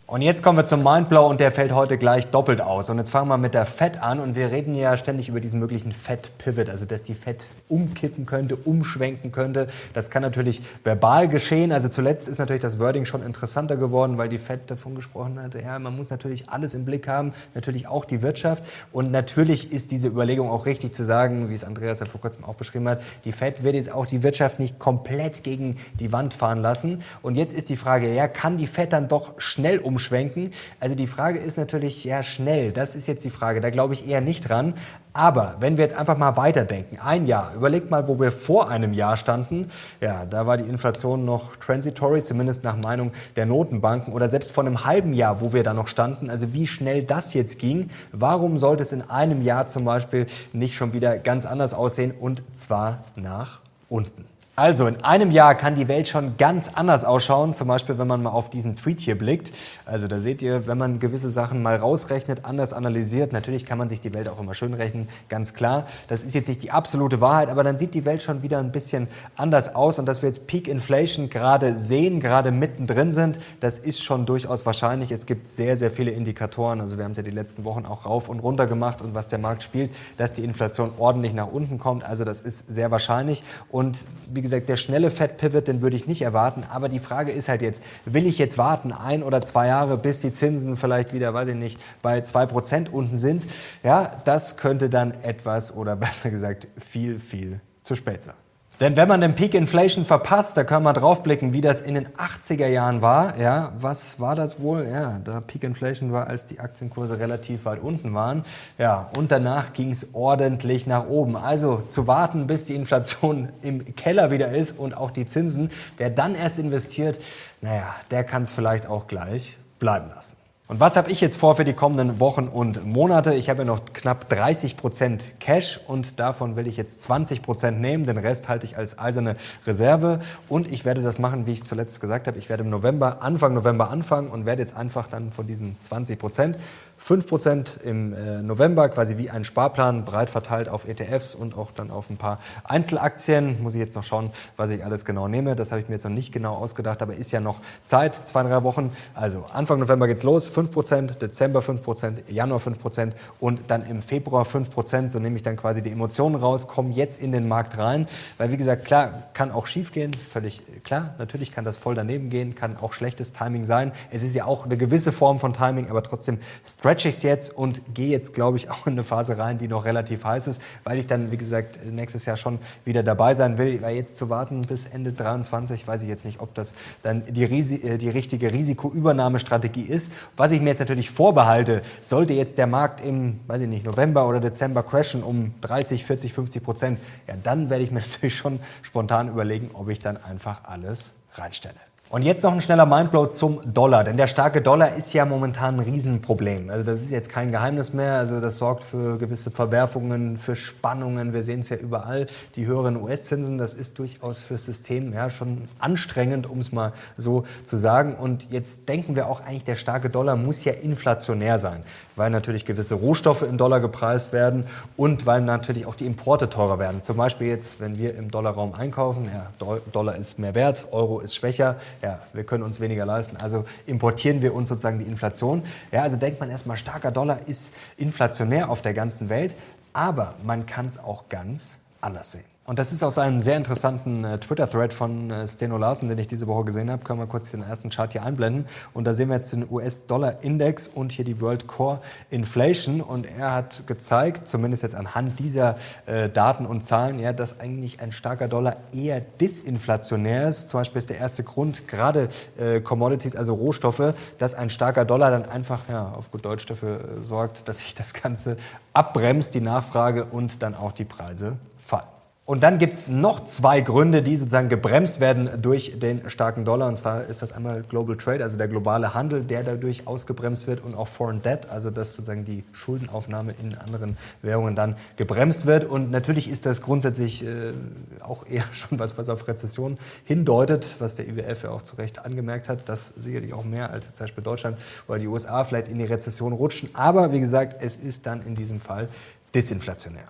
Und 0.08 0.22
jetzt 0.22 0.44
kommen 0.44 0.60
wir 0.60 0.66
zum 0.66 0.84
Mindblow 0.84 1.28
und 1.28 1.40
der 1.40 1.52
fällt 1.52 1.72
heute 1.72 1.98
gleich 1.98 2.28
doppelt 2.28 2.62
aus. 2.62 2.92
Und 2.92 3.00
jetzt 3.00 3.10
fangen 3.10 3.28
wir 3.28 3.40
mit 3.40 3.56
der 3.56 3.66
Fett 3.66 4.04
an 4.04 4.20
und 4.20 4.36
wir 4.36 4.52
reden 4.52 4.76
ja 4.76 4.98
ständig 4.98 5.30
über 5.30 5.40
diesen 5.40 5.60
möglichen 5.60 5.92
Fett-Pivot, 5.92 6.70
also 6.70 6.86
dass 6.86 7.02
die 7.02 7.16
Fett 7.16 7.48
umkippen 7.70 8.28
könnte, 8.28 8.56
umschwenken 8.56 9.32
könnte. 9.32 9.66
Das 9.96 10.12
kann 10.12 10.22
natürlich 10.22 10.62
verbal 10.84 11.28
geschehen. 11.28 11.72
Also 11.72 11.90
zuletzt 11.90 12.28
ist 12.28 12.38
natürlich 12.38 12.62
das 12.62 12.78
Wording 12.78 13.06
schon 13.06 13.24
interessanter 13.24 13.78
geworden, 13.78 14.20
weil 14.20 14.30
die 14.30 14.38
Fett 14.38 14.70
davon 14.70 14.94
gesprochen 14.94 15.42
hat, 15.42 15.56
ja, 15.56 15.80
man 15.80 15.96
muss 15.96 16.12
natürlich 16.12 16.50
alles 16.50 16.76
im 16.76 16.86
Blick 16.86 17.08
haben, 17.08 17.34
natürlich 17.56 17.88
auch 17.88 18.06
die 18.06 18.22
Wirtschaft. 18.22 18.64
Und 18.92 19.12
natürlich 19.12 19.74
ist 19.74 19.90
diese 19.90 20.08
Überlegung 20.08 20.52
auch 20.52 20.68
richtig 20.68 20.94
zu 20.94 21.04
sagen, 21.04 21.50
wie 21.50 21.56
es 21.56 21.64
Andreas 21.64 22.00
ja 22.00 22.06
vor 22.06 22.22
kurzem 22.22 22.44
auch 22.44 22.54
beschrieben 22.54 22.88
hat, 22.88 23.02
die 23.24 23.32
Fett 23.32 23.64
wird 23.64 23.74
jetzt 23.74 23.92
auch 23.92 24.06
die 24.06 24.22
Wirtschaft 24.22 24.60
nicht 24.60 24.78
komplett 24.78 25.44
gegen 25.44 25.78
die 26.00 26.12
Wand 26.12 26.36
fahren 26.36 26.60
lassen. 26.60 27.02
Und 27.24 27.34
jetzt 27.34 27.58
ist 27.58 27.70
die 27.70 27.76
Frage, 27.76 28.14
ja, 28.14 28.28
kann 28.28 28.58
die 28.58 28.68
Fett 28.68 28.94
dann 28.94 29.08
doch 29.08 29.42
schnell 29.42 29.80
um 29.80 29.95
umschwenken. 29.96 30.52
Also 30.82 30.94
die 30.94 31.08
Frage 31.08 31.40
ist 31.40 31.58
natürlich, 31.58 32.04
ja, 32.04 32.22
schnell, 32.22 32.74
das 32.74 32.96
ist 32.96 33.08
jetzt 33.08 33.24
die 33.24 33.30
Frage, 33.30 33.62
da 33.62 33.70
glaube 33.70 33.94
ich 33.94 34.08
eher 34.08 34.20
nicht 34.20 34.50
dran. 34.50 34.74
Aber 35.14 35.56
wenn 35.62 35.78
wir 35.78 35.86
jetzt 35.86 35.98
einfach 35.98 36.18
mal 36.18 36.36
weiterdenken, 36.36 37.00
ein 37.02 37.26
Jahr, 37.26 37.54
überlegt 37.56 37.90
mal, 37.90 38.06
wo 38.10 38.20
wir 38.20 38.34
vor 38.34 38.70
einem 38.70 38.92
Jahr 38.92 39.16
standen. 39.16 39.68
Ja, 40.02 40.26
da 40.26 40.46
war 40.46 40.58
die 40.58 40.66
Inflation 40.66 41.24
noch 41.24 41.56
transitory, 41.56 42.22
zumindest 42.24 42.66
nach 42.66 42.76
Meinung 42.76 43.14
der 43.38 43.46
Notenbanken. 43.46 44.12
Oder 44.12 44.28
selbst 44.28 44.52
vor 44.52 44.66
einem 44.66 44.84
halben 44.84 45.14
Jahr, 45.14 45.40
wo 45.40 45.54
wir 45.54 45.64
da 45.64 45.74
noch 45.74 45.88
standen. 45.88 46.30
Also 46.30 46.54
wie 46.54 46.68
schnell 46.68 47.04
das 47.04 47.34
jetzt 47.34 47.60
ging. 47.60 47.90
Warum 48.12 48.60
sollte 48.60 48.84
es 48.84 48.92
in 48.92 49.10
einem 49.10 49.42
Jahr 49.42 49.68
zum 49.68 49.86
Beispiel 49.86 50.26
nicht 50.52 50.76
schon 50.76 50.92
wieder 50.92 51.18
ganz 51.18 51.46
anders 51.46 51.74
aussehen? 51.74 52.12
Und 52.12 52.44
zwar 52.54 53.06
nach 53.16 53.62
unten. 53.88 54.35
Also 54.58 54.88
in 54.88 55.04
einem 55.04 55.32
Jahr 55.32 55.54
kann 55.54 55.76
die 55.76 55.90
Welt 55.90 56.08
schon 56.08 56.38
ganz 56.38 56.72
anders 56.76 57.04
ausschauen, 57.04 57.54
zum 57.54 57.68
Beispiel 57.68 57.98
wenn 57.98 58.08
man 58.08 58.24
mal 58.24 58.30
auf 58.30 58.50
diesen 58.50 58.78
Tweet 58.78 59.02
hier 59.02 59.18
blickt. 59.18 59.52
Also 59.86 60.08
da 60.08 60.22
seht 60.22 60.42
ihr, 60.42 60.66
wenn 60.66 60.78
man 60.78 61.00
gewisse 61.00 61.30
Sachen 61.30 61.62
mal 61.62 61.76
rausrechnet, 61.76 62.46
anders 62.46 62.72
analysiert, 62.72 63.34
natürlich 63.34 63.66
kann 63.66 63.78
man 63.78 63.90
sich 63.90 64.00
die 64.00 64.14
Welt 64.14 64.30
auch 64.30 64.40
immer 64.40 64.54
schön 64.54 64.74
rechnen, 64.74 65.10
ganz 65.28 65.56
klar. 65.56 65.86
Das 66.08 66.24
ist 66.24 66.36
jetzt 66.36 66.48
nicht 66.48 66.64
die 66.64 66.72
absolute 66.72 67.20
Wahrheit, 67.20 67.50
aber 67.50 67.66
dann 67.66 67.78
sieht 67.78 67.94
die 67.94 68.06
Welt 68.06 68.22
schon 68.22 68.44
wieder 68.44 68.60
ein 68.60 68.72
bisschen 68.72 69.10
anders 69.36 69.76
aus 69.76 70.00
und 70.00 70.06
dass 70.06 70.22
wir 70.22 70.30
jetzt 70.30 70.48
Peak 70.48 70.70
Inflation 70.70 71.30
gerade 71.30 71.78
sehen, 71.78 72.22
gerade 72.22 72.52
mittendrin 72.52 73.12
sind, 73.12 73.40
das 73.60 73.78
ist 73.78 74.06
schon 74.06 74.26
durchaus 74.26 74.66
wahrscheinlich. 74.66 75.12
Es 75.12 75.26
gibt 75.26 75.50
sehr, 75.50 75.76
sehr 75.76 75.92
viele 75.92 76.12
Indikatoren, 76.12 76.80
also 76.80 76.98
wir 76.98 77.04
haben 77.04 77.12
es 77.12 77.18
ja 77.18 77.24
die 77.24 77.30
letzten 77.30 77.66
Wochen 77.66 77.86
auch 77.86 78.06
rauf 78.06 78.30
und 78.30 78.40
runter 78.40 78.68
gemacht 78.68 79.02
und 79.02 79.16
was 79.16 79.28
der 79.28 79.40
Markt 79.40 79.64
spielt, 79.64 79.92
dass 80.16 80.32
die 80.32 80.46
Inflation 80.46 80.92
ordentlich 80.98 81.34
nach 81.34 81.52
unten 81.52 81.78
kommt, 81.78 82.06
also 82.06 82.24
das 82.24 82.40
ist 82.40 82.70
sehr 82.70 82.90
wahrscheinlich 82.90 83.44
und 83.70 83.98
wie 84.32 84.45
gesagt, 84.46 84.70
der 84.70 84.78
schnelle 84.78 85.12
Fed-Pivot, 85.12 85.68
den 85.68 85.82
würde 85.82 85.96
ich 85.96 86.08
nicht 86.08 86.22
erwarten. 86.22 86.64
Aber 86.72 86.88
die 86.88 87.00
Frage 87.00 87.32
ist 87.32 87.50
halt 87.50 87.62
jetzt, 87.62 87.84
will 88.06 88.26
ich 88.26 88.38
jetzt 88.38 88.58
warten, 88.58 88.94
ein 88.94 89.24
oder 89.24 89.42
zwei 89.42 89.68
Jahre, 89.68 89.98
bis 89.98 90.20
die 90.22 90.32
Zinsen 90.32 90.78
vielleicht 90.78 91.14
wieder, 91.14 91.34
weiß 91.34 91.50
ich 91.50 91.56
nicht, 91.56 91.80
bei 92.02 92.22
zwei 92.22 92.46
Prozent 92.46 92.94
unten 92.94 93.18
sind? 93.18 93.44
Ja, 93.84 94.22
das 94.24 94.58
könnte 94.58 94.90
dann 94.90 95.12
etwas 95.12 95.76
oder 95.76 95.96
besser 95.98 96.30
gesagt 96.30 96.68
viel, 96.78 97.20
viel 97.20 97.60
zu 97.84 97.96
spät 97.96 98.24
sein. 98.24 98.36
Denn 98.80 98.98
wenn 98.98 99.08
man 99.08 99.22
den 99.22 99.36
Peak 99.36 99.54
Inflation 99.54 100.06
verpasst, 100.06 100.58
da 100.58 100.66
kann 100.66 100.84
man 100.84 100.94
draufblicken, 100.94 101.54
wie 101.54 101.62
das 101.62 101.80
in 101.80 101.96
den 101.96 102.08
80er 102.10 102.68
Jahren 102.68 103.02
war. 103.02 103.38
Ja, 103.40 103.72
was 103.80 104.20
war 104.20 104.36
das 104.36 104.60
wohl? 104.60 104.86
Ja, 104.86 105.20
da 105.24 105.40
Peak 105.40 105.64
Inflation 105.64 106.12
war, 106.12 106.28
als 106.28 106.46
die 106.46 106.60
Aktienkurse 106.60 107.20
relativ 107.20 107.64
weit 107.64 107.80
unten 107.80 108.14
waren. 108.14 108.44
Ja, 108.78 109.10
und 109.16 109.32
danach 109.32 109.72
ging 109.72 109.92
es 109.92 110.14
ordentlich 110.14 110.88
nach 110.88 111.08
oben. 111.08 111.38
Also 111.38 111.84
zu 111.88 112.06
warten, 112.06 112.48
bis 112.48 112.66
die 112.66 112.76
Inflation 112.76 113.50
im 113.62 113.96
Keller 113.96 114.30
wieder 114.30 114.50
ist 114.50 114.78
und 114.78 114.96
auch 114.98 115.12
die 115.12 115.26
Zinsen. 115.26 115.70
Wer 115.98 116.10
dann 116.10 116.36
erst 116.36 116.60
investiert, 116.60 117.20
naja, 117.62 117.96
der 118.12 118.26
kann 118.26 118.44
es 118.44 118.52
vielleicht 118.52 118.88
auch 118.88 119.08
gleich 119.08 119.58
bleiben 119.80 120.10
lassen. 120.10 120.36
Und 120.68 120.80
was 120.80 120.96
habe 120.96 121.12
ich 121.12 121.22
jetzt 121.22 121.38
vor 121.38 121.56
für 121.56 121.64
die 121.64 121.74
kommenden 121.74 122.20
Wochen 122.20 122.48
und 122.48 122.88
Monate? 122.88 123.36
Ich 123.36 123.52
habe 123.52 123.60
ja 123.60 123.66
noch 123.66 123.82
knapp 123.94 124.28
30 124.30 124.78
Prozent 124.78 125.40
Cash 125.40 125.80
und 125.86 126.20
davon 126.20 126.56
will 126.56 126.66
ich 126.66 126.76
jetzt 126.76 127.04
20 127.04 127.44
Prozent 127.44 127.82
nehmen. 127.82 128.08
Den 128.08 128.18
Rest 128.18 128.50
halte 128.50 128.66
ich 128.66 128.76
als 128.76 128.98
eiserne 128.98 129.36
Reserve 129.68 130.18
und 130.50 130.72
ich 130.72 130.84
werde 130.84 131.04
das 131.04 131.20
machen, 131.20 131.46
wie 131.46 131.52
ich 131.52 131.62
es 131.62 131.68
zuletzt 131.68 132.02
gesagt 132.02 132.26
habe. 132.26 132.40
Ich 132.40 132.50
werde 132.50 132.64
im 132.64 132.72
November, 132.72 133.22
Anfang 133.22 133.54
November 133.54 133.92
anfangen 133.92 134.30
und 134.30 134.48
werde 134.48 134.64
jetzt 134.64 134.76
einfach 134.76 135.06
dann 135.06 135.32
von 135.32 135.46
diesen 135.46 135.80
20 135.82 136.18
Prozent 136.18 136.58
5 136.98 137.28
Prozent 137.28 137.80
im 137.84 138.14
äh, 138.14 138.42
November, 138.42 138.90
quasi 138.90 139.18
wie 139.18 139.30
ein 139.30 139.44
Sparplan, 139.44 140.06
breit 140.06 140.30
verteilt 140.30 140.70
auf 140.70 140.88
ETFs 140.88 141.36
und 141.36 141.58
auch 141.58 141.72
dann 141.72 141.92
auf 141.92 142.10
ein 142.10 142.18
paar 142.18 142.40
Einzelaktien. 142.64 143.62
Muss 143.62 143.76
ich 143.76 143.82
jetzt 143.82 143.96
noch 143.96 144.04
schauen, 144.04 144.32
was 144.56 144.70
ich 144.70 144.84
alles 144.84 145.06
genau 145.06 145.28
nehme. 145.28 145.56
Das 145.56 145.72
habe 145.72 145.82
ich 145.82 145.90
mir 145.90 145.96
jetzt 145.96 146.06
noch 146.06 146.12
nicht 146.12 146.32
genau 146.32 146.56
ausgedacht, 146.56 147.02
aber 147.02 147.14
ist 147.14 147.32
ja 147.32 147.42
noch 147.42 147.60
Zeit, 147.84 148.16
zwei, 148.16 148.44
drei 148.44 148.64
Wochen. 148.64 148.92
Also 149.14 149.46
Anfang 149.52 149.80
November 149.80 150.08
geht's 150.08 150.24
los 150.24 150.50
5%, 150.50 151.18
Dezember 151.18 151.60
5%, 151.60 152.30
Januar 152.30 152.60
5% 152.60 153.12
und 153.40 153.62
dann 153.68 153.84
im 153.84 154.02
Februar 154.02 154.46
5%. 154.46 155.10
So 155.10 155.20
nehme 155.20 155.36
ich 155.36 155.44
dann 155.44 155.58
quasi 155.58 155.82
die 155.82 155.92
Emotionen 155.92 156.36
raus, 156.36 156.68
komme 156.68 156.92
jetzt 156.92 157.22
in 157.22 157.32
den 157.32 157.48
Markt 157.48 157.78
rein. 157.78 158.08
Weil 158.38 158.52
wie 158.52 158.58
gesagt, 158.58 158.86
klar, 158.86 159.24
kann 159.34 159.52
auch 159.52 159.68
schief 159.68 159.92
gehen, 159.92 160.14
völlig 160.14 160.62
klar. 160.84 161.16
Natürlich 161.18 161.52
kann 161.52 161.66
das 161.66 161.78
voll 161.78 161.96
daneben 161.96 162.30
gehen, 162.30 162.56
kann 162.56 162.78
auch 162.78 162.94
schlechtes 162.94 163.34
Timing 163.34 163.66
sein. 163.66 163.92
Es 164.12 164.24
ist 164.24 164.34
ja 164.34 164.46
auch 164.46 164.66
eine 164.66 164.78
gewisse 164.78 165.12
Form 165.12 165.40
von 165.40 165.54
Timing, 165.54 165.90
aber 165.90 166.02
trotzdem 166.02 166.40
stretch 166.86 167.06
ich 167.06 167.16
es 167.16 167.24
jetzt 167.24 167.58
und 167.58 167.82
gehe 167.94 168.10
jetzt, 168.10 168.34
glaube 168.34 168.56
ich, 168.56 168.70
auch 168.72 168.88
in 168.88 168.94
eine 168.94 169.04
Phase 169.04 169.38
rein, 169.38 169.58
die 169.58 169.68
noch 169.68 169.84
relativ 169.84 170.24
heiß 170.24 170.48
ist, 170.48 170.62
weil 170.86 170.98
ich 170.98 171.08
dann, 171.08 171.32
wie 171.32 171.38
gesagt, 171.38 171.86
nächstes 171.86 172.26
Jahr 172.26 172.38
schon 172.38 172.60
wieder 172.86 173.04
dabei 173.04 173.34
sein 173.34 173.58
will. 173.58 173.82
Weil 173.82 173.98
jetzt 173.98 174.16
zu 174.16 174.30
warten 174.30 174.62
bis 174.62 174.88
Ende 174.88 175.12
23, 175.12 175.86
weiß 175.86 176.04
ich 176.04 176.08
jetzt 176.08 176.24
nicht, 176.24 176.40
ob 176.40 176.54
das 176.54 176.74
dann 177.04 177.24
die, 177.26 177.44
Risi 177.44 177.76
äh, 177.76 177.98
die 177.98 178.10
richtige 178.10 178.54
Risikoübernahmestrategie 178.54 179.82
ist. 179.82 180.14
Was 180.38 180.46
was 180.46 180.52
ich 180.52 180.62
mir 180.62 180.70
jetzt 180.70 180.80
natürlich 180.80 181.10
vorbehalte, 181.10 181.82
sollte 182.04 182.34
jetzt 182.34 182.60
der 182.60 182.68
Markt 182.68 183.04
im, 183.04 183.40
weiß 183.48 183.64
ich 183.64 183.68
nicht, 183.68 183.84
November 183.84 184.28
oder 184.28 184.40
Dezember 184.40 184.84
crashen 184.84 185.24
um 185.24 185.56
30, 185.62 186.06
40, 186.06 186.34
50 186.34 186.64
Prozent, 186.64 187.00
ja, 187.28 187.34
dann 187.42 187.72
werde 187.72 187.84
ich 187.84 187.90
mir 187.90 188.02
natürlich 188.12 188.36
schon 188.36 188.60
spontan 188.84 189.28
überlegen, 189.28 189.72
ob 189.74 189.90
ich 189.90 189.98
dann 189.98 190.18
einfach 190.18 190.66
alles 190.66 191.14
reinstelle. 191.34 191.80
Und 192.10 192.22
jetzt 192.22 192.44
noch 192.44 192.54
ein 192.54 192.62
schneller 192.62 192.86
Mindblow 192.86 193.26
zum 193.32 193.62
Dollar, 193.74 194.04
denn 194.04 194.16
der 194.16 194.28
starke 194.28 194.62
Dollar 194.62 194.96
ist 194.96 195.12
ja 195.16 195.26
momentan 195.26 195.78
ein 195.78 195.80
Riesenproblem. 195.80 196.70
Also 196.70 196.86
das 196.86 197.02
ist 197.02 197.10
jetzt 197.10 197.30
kein 197.30 197.50
Geheimnis 197.50 197.94
mehr, 197.94 198.20
also 198.20 198.40
das 198.40 198.60
sorgt 198.60 198.84
für 198.84 199.18
gewisse 199.18 199.50
Verwerfungen, 199.50 200.38
für 200.38 200.56
Spannungen. 200.56 201.34
Wir 201.34 201.42
sehen 201.42 201.62
es 201.62 201.70
ja 201.70 201.78
überall, 201.78 202.28
die 202.56 202.68
höheren 202.68 202.96
US-Zinsen, 203.02 203.58
das 203.58 203.74
ist 203.74 203.98
durchaus 203.98 204.44
fürs 204.44 204.66
System 204.66 205.14
ja 205.14 205.32
schon 205.32 205.64
anstrengend, 205.80 206.48
um 206.48 206.60
es 206.60 206.72
mal 206.72 206.94
so 207.18 207.44
zu 207.66 207.76
sagen. 207.76 208.14
Und 208.14 208.52
jetzt 208.52 208.88
denken 208.88 209.16
wir 209.16 209.28
auch 209.28 209.42
eigentlich, 209.42 209.64
der 209.64 209.76
starke 209.76 210.12
Dollar 210.12 210.36
muss 210.36 210.64
ja 210.64 210.74
inflationär 210.74 211.58
sein, 211.58 211.84
weil 212.16 212.30
natürlich 212.30 212.66
gewisse 212.66 212.94
Rohstoffe 212.94 213.42
in 213.42 213.58
Dollar 213.58 213.80
gepreist 213.80 214.32
werden 214.32 214.66
und 214.96 215.26
weil 215.26 215.42
natürlich 215.42 215.88
auch 215.88 215.96
die 215.96 216.06
Importe 216.06 216.52
teurer 216.52 216.78
werden. 216.78 217.02
Zum 217.02 217.18
Beispiel 217.18 217.48
jetzt, 217.48 217.80
wenn 217.80 217.98
wir 217.98 218.16
im 218.16 218.30
Dollarraum 218.30 218.76
einkaufen, 218.76 219.26
ja, 219.26 219.48
Dollar 219.92 220.16
ist 220.16 220.38
mehr 220.38 220.54
wert, 220.54 220.86
Euro 220.92 221.20
ist 221.20 221.36
schwächer, 221.36 221.78
ja, 222.06 222.20
wir 222.34 222.44
können 222.44 222.64
uns 222.64 222.80
weniger 222.80 223.06
leisten, 223.06 223.36
also 223.38 223.66
importieren 223.88 224.44
wir 224.44 224.54
uns 224.54 224.70
sozusagen 224.70 225.00
die 225.00 225.06
Inflation. 225.06 225.64
Ja, 225.92 226.04
also 226.04 226.18
denkt 226.18 226.40
man 226.40 226.52
erstmal, 226.52 226.78
starker 226.78 227.12
Dollar 227.12 227.40
ist 227.48 227.74
inflationär 227.98 228.70
auf 228.70 228.84
der 228.84 228.94
ganzen 228.94 229.30
Welt, 229.30 229.56
aber 229.92 230.36
man 230.44 230.68
kann 230.68 230.86
es 230.86 231.00
auch 231.00 231.30
ganz 231.30 231.80
anders 232.02 232.34
sehen. 232.34 232.55
Und 232.68 232.80
das 232.80 232.92
ist 232.92 233.04
aus 233.04 233.20
einem 233.20 233.42
sehr 233.42 233.58
interessanten 233.58 234.24
äh, 234.24 234.40
Twitter-Thread 234.40 234.92
von 234.92 235.30
äh, 235.30 235.48
Steno 235.48 235.78
Larsen, 235.78 236.10
den 236.10 236.18
ich 236.18 236.28
diese 236.28 236.48
Woche 236.48 236.66
gesehen 236.66 236.90
habe. 236.90 237.04
Können 237.04 237.20
wir 237.20 237.28
kurz 237.28 237.52
den 237.52 237.62
ersten 237.62 237.90
Chart 237.90 238.12
hier 238.12 238.24
einblenden. 238.24 238.66
Und 238.92 239.06
da 239.06 239.14
sehen 239.14 239.30
wir 239.30 239.36
jetzt 239.36 239.54
den 239.54 239.70
US-Dollar-Index 239.70 240.88
und 240.88 241.12
hier 241.12 241.26
die 241.26 241.40
World 241.42 241.68
Core 241.68 242.00
Inflation. 242.32 243.02
Und 243.02 243.28
er 243.28 243.54
hat 243.54 243.86
gezeigt, 243.86 244.48
zumindest 244.48 244.82
jetzt 244.82 244.96
anhand 244.96 245.38
dieser 245.38 245.78
äh, 246.08 246.28
Daten 246.28 246.66
und 246.66 246.82
Zahlen, 246.82 247.20
ja, 247.20 247.34
dass 247.34 247.60
eigentlich 247.60 248.02
ein 248.02 248.12
starker 248.12 248.48
Dollar 248.48 248.78
eher 248.92 249.22
disinflationär 249.22 250.50
ist. 250.50 250.70
Zum 250.70 250.80
Beispiel 250.80 250.98
ist 250.98 251.12
der 251.12 251.20
erste 251.20 251.44
Grund, 251.44 251.88
gerade 251.88 252.30
äh, 252.58 252.82
Commodities, 252.82 253.36
also 253.36 253.54
Rohstoffe, 253.54 254.16
dass 254.40 254.56
ein 254.56 254.72
starker 254.72 255.06
Dollar 255.06 255.30
dann 255.30 255.46
einfach, 255.46 255.82
ja, 255.88 256.14
auf 256.14 256.32
gut 256.32 256.44
Deutsch 256.44 256.66
dafür 256.66 256.96
äh, 256.96 257.24
sorgt, 257.24 257.68
dass 257.68 257.82
sich 257.82 257.94
das 257.94 258.16
Ganze 258.16 258.58
abbremst, 258.92 259.54
die 259.54 259.62
Nachfrage 259.62 260.26
und 260.26 260.64
dann 260.64 260.74
auch 260.74 260.94
die 260.94 261.06
Preise 261.06 261.58
fallen. 261.78 262.15
Und 262.48 262.62
dann 262.62 262.78
gibt's 262.78 263.08
noch 263.08 263.46
zwei 263.46 263.82
Gründe, 263.82 264.22
die 264.22 264.38
sozusagen 264.38 264.70
gebremst 264.70 265.20
werden 265.20 265.50
durch 265.64 265.98
den 265.98 266.30
starken 266.30 266.64
Dollar. 266.64 266.88
Und 266.88 266.96
zwar 266.96 267.24
ist 267.24 267.42
das 267.42 267.52
einmal 267.52 267.82
Global 267.82 268.18
Trade, 268.18 268.44
also 268.44 268.56
der 268.56 268.68
globale 268.68 269.16
Handel, 269.16 269.44
der 269.44 269.64
dadurch 269.64 270.06
ausgebremst 270.06 270.68
wird 270.68 270.84
und 270.84 270.94
auch 270.94 271.08
Foreign 271.08 271.42
Debt, 271.42 271.68
also 271.72 271.90
dass 271.90 272.16
sozusagen 272.16 272.46
die 272.46 272.64
Schuldenaufnahme 272.72 273.56
in 273.60 273.76
anderen 273.76 274.16
Währungen 274.44 274.76
dann 274.76 274.96
gebremst 275.18 275.66
wird. 275.66 275.86
Und 275.86 276.12
natürlich 276.12 276.48
ist 276.48 276.68
das 276.68 276.84
grundsätzlich 276.84 277.44
äh, 277.44 277.74
auch 278.22 278.46
eher 278.48 278.66
schon 278.74 279.00
was, 279.00 279.18
was 279.18 279.28
auf 279.30 279.48
Rezession 279.48 279.98
hindeutet, 280.26 280.98
was 281.00 281.16
der 281.16 281.28
IWF 281.28 281.64
ja 281.64 281.72
auch 281.72 281.82
zu 281.82 281.96
Recht 281.96 282.24
angemerkt 282.24 282.70
hat, 282.70 282.88
dass 282.88 283.12
sicherlich 283.20 283.54
auch 283.56 283.64
mehr 283.64 283.90
als 283.90 284.14
zum 284.14 284.24
Beispiel 284.24 284.44
Deutschland 284.44 284.78
oder 285.08 285.18
die 285.18 285.28
USA 285.28 285.64
vielleicht 285.64 285.88
in 285.88 285.98
die 285.98 286.06
Rezession 286.06 286.54
rutschen. 286.54 286.90
Aber 286.94 287.34
wie 287.34 287.40
gesagt, 287.40 287.78
es 287.82 287.96
ist 287.96 288.28
dann 288.28 288.46
in 288.46 288.54
diesem 288.54 288.82
Fall 288.82 289.10
disinflationär. 289.56 290.28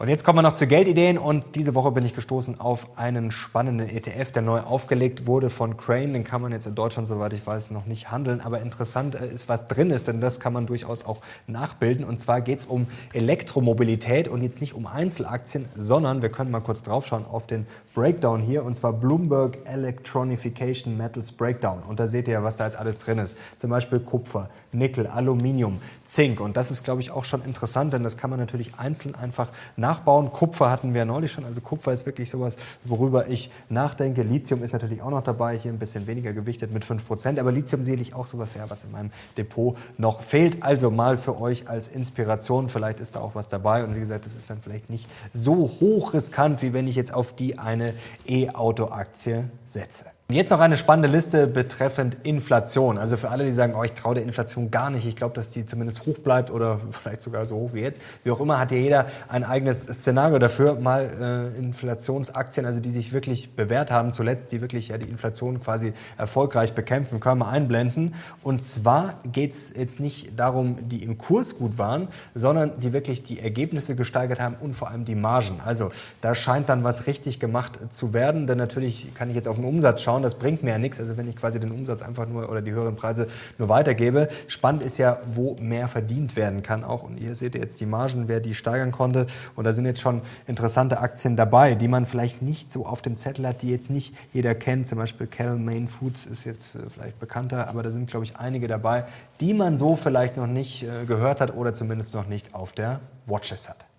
Und 0.00 0.08
jetzt 0.08 0.24
kommen 0.24 0.38
wir 0.38 0.42
noch 0.42 0.54
zu 0.54 0.66
Geldideen 0.66 1.18
und 1.18 1.56
diese 1.56 1.74
Woche 1.74 1.92
bin 1.92 2.06
ich 2.06 2.14
gestoßen 2.14 2.58
auf 2.58 2.98
einen 2.98 3.30
spannenden 3.30 3.86
ETF, 3.86 4.32
der 4.32 4.40
neu 4.40 4.60
aufgelegt 4.60 5.26
wurde 5.26 5.50
von 5.50 5.76
Crane. 5.76 6.14
Den 6.14 6.24
kann 6.24 6.40
man 6.40 6.52
jetzt 6.52 6.66
in 6.66 6.74
Deutschland, 6.74 7.06
soweit 7.06 7.34
ich 7.34 7.46
weiß, 7.46 7.70
noch 7.70 7.84
nicht 7.84 8.10
handeln. 8.10 8.40
Aber 8.40 8.62
interessant 8.62 9.14
äh, 9.14 9.26
ist, 9.26 9.50
was 9.50 9.68
drin 9.68 9.90
ist, 9.90 10.08
denn 10.08 10.22
das 10.22 10.40
kann 10.40 10.54
man 10.54 10.64
durchaus 10.64 11.04
auch 11.04 11.20
nachbilden. 11.46 12.06
Und 12.06 12.18
zwar 12.18 12.40
geht 12.40 12.60
es 12.60 12.64
um 12.64 12.86
Elektromobilität 13.12 14.26
und 14.26 14.40
jetzt 14.40 14.62
nicht 14.62 14.72
um 14.72 14.86
Einzelaktien, 14.86 15.66
sondern 15.76 16.22
wir 16.22 16.30
können 16.30 16.50
mal 16.50 16.62
kurz 16.62 16.82
draufschauen 16.82 17.26
auf 17.30 17.46
den 17.46 17.66
Breakdown 17.94 18.40
hier 18.40 18.64
und 18.64 18.76
zwar 18.76 18.94
Bloomberg 18.94 19.58
Electronification 19.66 20.96
Metals 20.96 21.30
Breakdown. 21.30 21.82
Und 21.86 22.00
da 22.00 22.06
seht 22.06 22.26
ihr 22.26 22.32
ja, 22.32 22.42
was 22.42 22.56
da 22.56 22.64
jetzt 22.64 22.78
alles 22.78 23.00
drin 23.00 23.18
ist. 23.18 23.36
Zum 23.58 23.68
Beispiel 23.68 24.00
Kupfer, 24.00 24.48
Nickel, 24.72 25.08
Aluminium, 25.08 25.78
Zink. 26.06 26.40
Und 26.40 26.56
das 26.56 26.70
ist, 26.70 26.84
glaube 26.84 27.02
ich, 27.02 27.10
auch 27.10 27.26
schon 27.26 27.44
interessant, 27.44 27.92
denn 27.92 28.02
das 28.02 28.16
kann 28.16 28.30
man 28.30 28.38
natürlich 28.38 28.78
einzeln 28.78 29.14
einfach 29.14 29.48
nachbilden 29.76 29.89
nachbauen. 29.90 30.30
Kupfer 30.30 30.70
hatten 30.70 30.94
wir 30.94 31.04
neulich 31.04 31.32
schon. 31.32 31.44
Also 31.44 31.60
Kupfer 31.60 31.92
ist 31.92 32.06
wirklich 32.06 32.30
sowas, 32.30 32.56
worüber 32.84 33.28
ich 33.28 33.50
nachdenke. 33.68 34.22
Lithium 34.22 34.62
ist 34.62 34.72
natürlich 34.72 35.02
auch 35.02 35.10
noch 35.10 35.24
dabei, 35.24 35.58
hier 35.58 35.72
ein 35.72 35.78
bisschen 35.78 36.06
weniger 36.06 36.32
gewichtet 36.32 36.72
mit 36.72 36.84
5%. 36.84 37.40
Aber 37.40 37.50
Lithium 37.50 37.84
sehe 37.84 37.96
ich 37.96 38.14
auch 38.14 38.26
sowas, 38.26 38.54
ja, 38.54 38.68
was 38.68 38.84
in 38.84 38.92
meinem 38.92 39.10
Depot 39.36 39.76
noch 39.98 40.22
fehlt. 40.22 40.62
Also 40.62 40.90
mal 40.90 41.18
für 41.18 41.40
euch 41.40 41.68
als 41.68 41.88
Inspiration. 41.88 42.68
Vielleicht 42.68 43.00
ist 43.00 43.16
da 43.16 43.20
auch 43.20 43.34
was 43.34 43.48
dabei. 43.48 43.84
Und 43.84 43.96
wie 43.96 44.00
gesagt, 44.00 44.26
das 44.26 44.34
ist 44.34 44.48
dann 44.48 44.60
vielleicht 44.62 44.90
nicht 44.90 45.08
so 45.32 45.68
hoch 45.80 46.14
riskant, 46.14 46.62
wie 46.62 46.72
wenn 46.72 46.86
ich 46.86 46.94
jetzt 46.94 47.12
auf 47.12 47.32
die 47.34 47.58
eine 47.58 47.92
E-Auto-Aktie 48.26 49.50
setze. 49.66 50.04
Jetzt 50.32 50.50
noch 50.50 50.60
eine 50.60 50.76
spannende 50.76 51.08
Liste 51.08 51.48
betreffend 51.48 52.18
Inflation. 52.22 52.98
Also 52.98 53.16
für 53.16 53.30
alle, 53.30 53.44
die 53.44 53.52
sagen, 53.52 53.74
oh, 53.76 53.82
ich 53.82 53.94
traue 53.94 54.14
der 54.14 54.22
Inflation 54.22 54.70
gar 54.70 54.88
nicht, 54.88 55.04
ich 55.04 55.16
glaube, 55.16 55.34
dass 55.34 55.50
die 55.50 55.66
zumindest 55.66 56.06
hoch 56.06 56.18
bleibt 56.18 56.52
oder 56.52 56.80
vielleicht 57.02 57.20
sogar 57.20 57.46
so 57.46 57.56
hoch 57.56 57.70
wie 57.72 57.80
jetzt. 57.80 58.00
Wie 58.22 58.30
auch 58.30 58.38
immer, 58.38 58.60
hat 58.60 58.70
ja 58.70 58.78
jeder 58.78 59.06
ein 59.28 59.42
eigenes 59.42 59.80
Szenario 59.80 60.38
dafür. 60.38 60.76
Mal 60.76 61.52
äh, 61.56 61.58
Inflationsaktien, 61.58 62.64
also 62.64 62.78
die 62.78 62.92
sich 62.92 63.12
wirklich 63.12 63.56
bewährt 63.56 63.90
haben, 63.90 64.12
zuletzt, 64.12 64.52
die 64.52 64.60
wirklich 64.60 64.88
ja 64.88 64.98
die 64.98 65.08
Inflation 65.08 65.60
quasi 65.60 65.94
erfolgreich 66.16 66.74
bekämpfen, 66.74 67.18
können 67.18 67.40
wir 67.40 67.48
einblenden. 67.48 68.14
Und 68.44 68.62
zwar 68.62 69.14
geht 69.32 69.50
es 69.50 69.72
jetzt 69.76 69.98
nicht 69.98 70.38
darum, 70.38 70.88
die 70.88 71.02
im 71.02 71.18
Kurs 71.18 71.58
gut 71.58 71.76
waren, 71.76 72.06
sondern 72.36 72.78
die 72.78 72.92
wirklich 72.92 73.24
die 73.24 73.40
Ergebnisse 73.40 73.96
gesteigert 73.96 74.38
haben 74.38 74.54
und 74.60 74.74
vor 74.74 74.90
allem 74.90 75.04
die 75.04 75.16
Margen. 75.16 75.60
Also 75.64 75.90
da 76.20 76.36
scheint 76.36 76.68
dann 76.68 76.84
was 76.84 77.08
richtig 77.08 77.40
gemacht 77.40 77.80
zu 77.90 78.12
werden, 78.12 78.46
denn 78.46 78.58
natürlich 78.58 79.12
kann 79.14 79.28
ich 79.28 79.34
jetzt 79.34 79.48
auf 79.48 79.56
den 79.56 79.64
Umsatz 79.64 80.02
schauen, 80.02 80.19
das 80.22 80.36
bringt 80.36 80.62
mir 80.62 80.70
ja 80.70 80.78
nichts, 80.78 81.00
also 81.00 81.16
wenn 81.16 81.28
ich 81.28 81.36
quasi 81.36 81.60
den 81.60 81.70
Umsatz 81.70 82.02
einfach 82.02 82.28
nur 82.28 82.50
oder 82.50 82.62
die 82.62 82.72
höheren 82.72 82.96
Preise 82.96 83.26
nur 83.58 83.68
weitergebe. 83.68 84.28
Spannend 84.48 84.82
ist 84.82 84.98
ja, 84.98 85.18
wo 85.32 85.56
mehr 85.60 85.88
verdient 85.88 86.36
werden 86.36 86.62
kann 86.62 86.84
auch. 86.84 87.02
Und 87.02 87.16
hier 87.16 87.34
seht 87.34 87.54
ihr 87.54 87.60
jetzt 87.60 87.80
die 87.80 87.86
Margen, 87.86 88.28
wer 88.28 88.40
die 88.40 88.54
steigern 88.54 88.92
konnte. 88.92 89.26
Und 89.56 89.64
da 89.64 89.72
sind 89.72 89.84
jetzt 89.84 90.00
schon 90.00 90.22
interessante 90.46 91.00
Aktien 91.00 91.36
dabei, 91.36 91.74
die 91.74 91.88
man 91.88 92.06
vielleicht 92.06 92.42
nicht 92.42 92.72
so 92.72 92.86
auf 92.86 93.02
dem 93.02 93.16
Zettel 93.16 93.46
hat, 93.46 93.62
die 93.62 93.70
jetzt 93.70 93.90
nicht 93.90 94.14
jeder 94.32 94.54
kennt. 94.54 94.88
Zum 94.88 94.98
Beispiel 94.98 95.26
Cal 95.26 95.56
Main 95.56 95.88
Foods 95.88 96.26
ist 96.26 96.44
jetzt 96.44 96.74
äh, 96.74 96.78
vielleicht 96.88 97.18
bekannter, 97.18 97.68
aber 97.68 97.82
da 97.82 97.90
sind, 97.90 98.10
glaube 98.10 98.24
ich, 98.24 98.36
einige 98.36 98.68
dabei, 98.68 99.04
die 99.40 99.54
man 99.54 99.76
so 99.76 99.96
vielleicht 99.96 100.36
noch 100.36 100.46
nicht 100.46 100.82
äh, 100.82 101.04
gehört 101.06 101.40
hat 101.40 101.54
oder 101.56 101.74
zumindest 101.74 102.14
noch 102.14 102.26
nicht 102.26 102.54
auf 102.54 102.72
der 102.72 103.00
Watches 103.26 103.68
hat. 103.68 103.89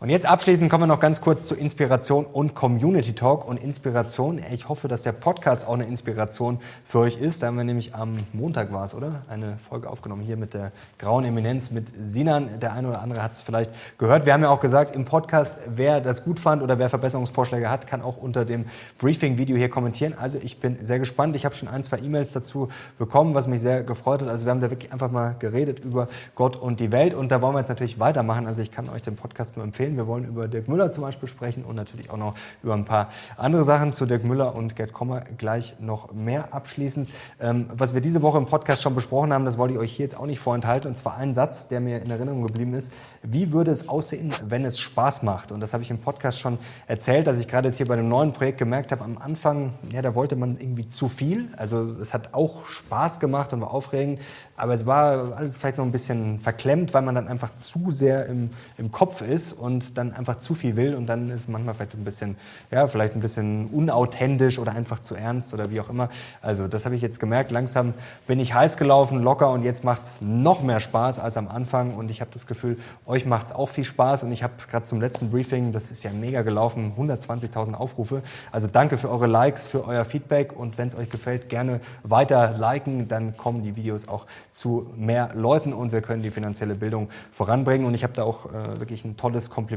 Und 0.00 0.10
jetzt 0.10 0.26
abschließend 0.26 0.70
kommen 0.70 0.84
wir 0.84 0.86
noch 0.86 1.00
ganz 1.00 1.20
kurz 1.20 1.48
zu 1.48 1.56
Inspiration 1.56 2.24
und 2.24 2.54
Community 2.54 3.14
Talk. 3.14 3.44
Und 3.44 3.60
Inspiration, 3.60 4.40
ich 4.52 4.68
hoffe, 4.68 4.86
dass 4.86 5.02
der 5.02 5.10
Podcast 5.10 5.66
auch 5.66 5.74
eine 5.74 5.86
Inspiration 5.86 6.60
für 6.84 7.00
euch 7.00 7.16
ist. 7.16 7.42
Da 7.42 7.48
haben 7.48 7.56
wir 7.56 7.64
nämlich 7.64 7.96
am 7.96 8.16
Montag 8.32 8.72
war 8.72 8.84
es, 8.84 8.94
oder? 8.94 9.22
Eine 9.28 9.58
Folge 9.68 9.90
aufgenommen 9.90 10.22
hier 10.22 10.36
mit 10.36 10.54
der 10.54 10.70
grauen 11.00 11.24
Eminenz, 11.24 11.72
mit 11.72 11.88
Sinan. 12.00 12.60
Der 12.60 12.74
eine 12.74 12.90
oder 12.90 13.02
andere 13.02 13.24
hat 13.24 13.32
es 13.32 13.42
vielleicht 13.42 13.72
gehört. 13.98 14.24
Wir 14.24 14.34
haben 14.34 14.42
ja 14.44 14.50
auch 14.50 14.60
gesagt 14.60 14.94
im 14.94 15.04
Podcast, 15.04 15.58
wer 15.66 16.00
das 16.00 16.22
gut 16.22 16.38
fand 16.38 16.62
oder 16.62 16.78
wer 16.78 16.90
Verbesserungsvorschläge 16.90 17.68
hat, 17.68 17.88
kann 17.88 18.00
auch 18.00 18.18
unter 18.18 18.44
dem 18.44 18.66
Briefing-Video 19.00 19.56
hier 19.56 19.68
kommentieren. 19.68 20.14
Also 20.16 20.38
ich 20.40 20.60
bin 20.60 20.78
sehr 20.80 21.00
gespannt. 21.00 21.34
Ich 21.34 21.44
habe 21.44 21.56
schon 21.56 21.66
ein, 21.68 21.82
zwei 21.82 21.98
E-Mails 21.98 22.30
dazu 22.30 22.68
bekommen, 23.00 23.34
was 23.34 23.48
mich 23.48 23.62
sehr 23.62 23.82
gefreut 23.82 24.22
hat. 24.22 24.28
Also 24.28 24.44
wir 24.46 24.52
haben 24.52 24.60
da 24.60 24.70
wirklich 24.70 24.92
einfach 24.92 25.10
mal 25.10 25.34
geredet 25.40 25.80
über 25.80 26.06
Gott 26.36 26.54
und 26.54 26.78
die 26.78 26.92
Welt. 26.92 27.14
Und 27.14 27.32
da 27.32 27.42
wollen 27.42 27.56
wir 27.56 27.58
jetzt 27.58 27.68
natürlich 27.68 27.98
weitermachen. 27.98 28.46
Also 28.46 28.62
ich 28.62 28.70
kann 28.70 28.88
euch 28.90 29.02
den 29.02 29.16
Podcast 29.16 29.56
nur 29.56 29.64
empfehlen. 29.64 29.87
Wir 29.96 30.06
wollen 30.06 30.24
über 30.24 30.48
Dirk 30.48 30.68
Müller 30.68 30.90
zum 30.90 31.02
Beispiel 31.02 31.28
sprechen 31.28 31.64
und 31.64 31.76
natürlich 31.76 32.10
auch 32.10 32.16
noch 32.16 32.34
über 32.62 32.74
ein 32.74 32.84
paar 32.84 33.08
andere 33.36 33.64
Sachen 33.64 33.92
zu 33.92 34.06
Dirk 34.06 34.24
Müller 34.24 34.54
und 34.54 34.76
Gerd 34.76 34.92
Kommer 34.92 35.20
gleich 35.20 35.76
noch 35.80 36.12
mehr 36.12 36.52
abschließend. 36.52 37.08
Ähm, 37.40 37.66
was 37.74 37.94
wir 37.94 38.00
diese 38.00 38.22
Woche 38.22 38.38
im 38.38 38.46
Podcast 38.46 38.82
schon 38.82 38.94
besprochen 38.94 39.32
haben, 39.32 39.44
das 39.44 39.58
wollte 39.58 39.74
ich 39.74 39.80
euch 39.80 39.92
hier 39.92 40.04
jetzt 40.04 40.16
auch 40.16 40.26
nicht 40.26 40.40
vorenthalten. 40.40 40.90
Und 40.90 40.96
zwar 40.96 41.16
ein 41.16 41.34
Satz, 41.34 41.68
der 41.68 41.80
mir 41.80 42.02
in 42.02 42.10
Erinnerung 42.10 42.46
geblieben 42.46 42.74
ist. 42.74 42.92
Wie 43.22 43.52
würde 43.52 43.70
es 43.70 43.88
aussehen, 43.88 44.32
wenn 44.46 44.64
es 44.64 44.78
Spaß 44.78 45.22
macht? 45.22 45.52
Und 45.52 45.60
das 45.60 45.72
habe 45.72 45.82
ich 45.82 45.90
im 45.90 45.98
Podcast 45.98 46.38
schon 46.38 46.58
erzählt, 46.86 47.26
dass 47.26 47.38
ich 47.38 47.48
gerade 47.48 47.68
jetzt 47.68 47.76
hier 47.76 47.86
bei 47.86 47.94
einem 47.94 48.08
neuen 48.08 48.32
Projekt 48.32 48.58
gemerkt 48.58 48.92
habe, 48.92 49.04
am 49.04 49.18
Anfang, 49.18 49.72
ja, 49.92 50.02
da 50.02 50.14
wollte 50.14 50.36
man 50.36 50.58
irgendwie 50.58 50.88
zu 50.88 51.08
viel. 51.08 51.48
Also 51.56 51.96
es 52.00 52.14
hat 52.14 52.34
auch 52.34 52.64
Spaß 52.66 53.20
gemacht 53.20 53.52
und 53.52 53.60
war 53.60 53.72
aufregend, 53.72 54.20
aber 54.56 54.74
es 54.74 54.86
war 54.86 55.36
alles 55.36 55.56
vielleicht 55.56 55.78
noch 55.78 55.84
ein 55.84 55.92
bisschen 55.92 56.40
verklemmt, 56.40 56.94
weil 56.94 57.02
man 57.02 57.14
dann 57.14 57.28
einfach 57.28 57.56
zu 57.58 57.90
sehr 57.90 58.26
im, 58.26 58.50
im 58.76 58.90
Kopf 58.90 59.22
ist 59.22 59.52
und 59.52 59.77
dann 59.94 60.12
einfach 60.12 60.36
zu 60.36 60.54
viel 60.54 60.76
will 60.76 60.94
und 60.94 61.06
dann 61.06 61.30
ist 61.30 61.48
manchmal 61.48 61.74
vielleicht 61.74 61.94
ein 61.94 62.04
bisschen, 62.04 62.36
ja, 62.70 62.86
vielleicht 62.86 63.14
ein 63.14 63.20
bisschen 63.20 63.66
unauthentisch 63.68 64.58
oder 64.58 64.72
einfach 64.72 65.00
zu 65.00 65.14
ernst 65.14 65.54
oder 65.54 65.70
wie 65.70 65.80
auch 65.80 65.90
immer. 65.90 66.08
Also 66.42 66.68
das 66.68 66.84
habe 66.84 66.94
ich 66.96 67.02
jetzt 67.02 67.20
gemerkt. 67.20 67.50
Langsam 67.50 67.94
bin 68.26 68.40
ich 68.40 68.54
heiß 68.54 68.76
gelaufen, 68.76 69.22
locker 69.22 69.50
und 69.50 69.62
jetzt 69.62 69.84
macht 69.84 70.02
es 70.02 70.16
noch 70.20 70.62
mehr 70.62 70.80
Spaß 70.80 71.20
als 71.20 71.36
am 71.36 71.48
Anfang 71.48 71.94
und 71.94 72.10
ich 72.10 72.20
habe 72.20 72.30
das 72.32 72.46
Gefühl, 72.46 72.78
euch 73.06 73.26
macht 73.26 73.46
es 73.46 73.52
auch 73.52 73.68
viel 73.68 73.84
Spaß 73.84 74.24
und 74.24 74.32
ich 74.32 74.42
habe 74.42 74.54
gerade 74.70 74.84
zum 74.84 75.00
letzten 75.00 75.30
Briefing, 75.30 75.72
das 75.72 75.90
ist 75.90 76.02
ja 76.02 76.10
mega 76.10 76.42
gelaufen, 76.42 76.92
120.000 76.98 77.74
Aufrufe. 77.74 78.22
Also 78.52 78.66
danke 78.66 78.96
für 78.96 79.10
eure 79.10 79.26
Likes, 79.26 79.66
für 79.66 79.86
euer 79.86 80.04
Feedback 80.04 80.52
und 80.56 80.78
wenn 80.78 80.88
es 80.88 80.96
euch 80.96 81.10
gefällt, 81.10 81.48
gerne 81.48 81.80
weiter 82.02 82.56
liken, 82.58 83.08
dann 83.08 83.36
kommen 83.36 83.62
die 83.62 83.76
Videos 83.76 84.08
auch 84.08 84.26
zu 84.52 84.90
mehr 84.96 85.30
Leuten 85.34 85.72
und 85.72 85.92
wir 85.92 86.02
können 86.02 86.22
die 86.22 86.30
finanzielle 86.30 86.74
Bildung 86.74 87.08
voranbringen. 87.30 87.86
Und 87.86 87.94
ich 87.94 88.02
habe 88.02 88.12
da 88.12 88.24
auch 88.24 88.46
äh, 88.46 88.80
wirklich 88.80 89.04
ein 89.04 89.16
tolles 89.16 89.50
Kompliment 89.50 89.67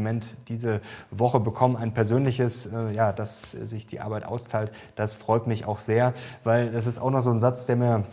diese 0.48 0.82
Woche 1.12 1.40
bekommen, 1.40 1.76
ein 1.76 1.94
persönliches, 1.94 2.68
äh, 2.68 2.94
ja, 2.94 3.12
dass 3.12 3.52
sich 3.52 3.88
die 3.88 4.00
Arbeit 4.00 4.26
auszahlt. 4.26 4.72
Das 4.96 5.14
freut 5.14 5.48
mich 5.48 5.66
auch 5.66 5.80
sehr, 5.80 6.14
weil 6.44 6.72
das 6.72 6.88
ist 6.88 7.00
auch 7.00 7.12
noch 7.12 7.22
so 7.22 7.32
ein 7.32 7.40
Satz, 7.40 7.66
der 7.66 7.76
mir 7.76 8.04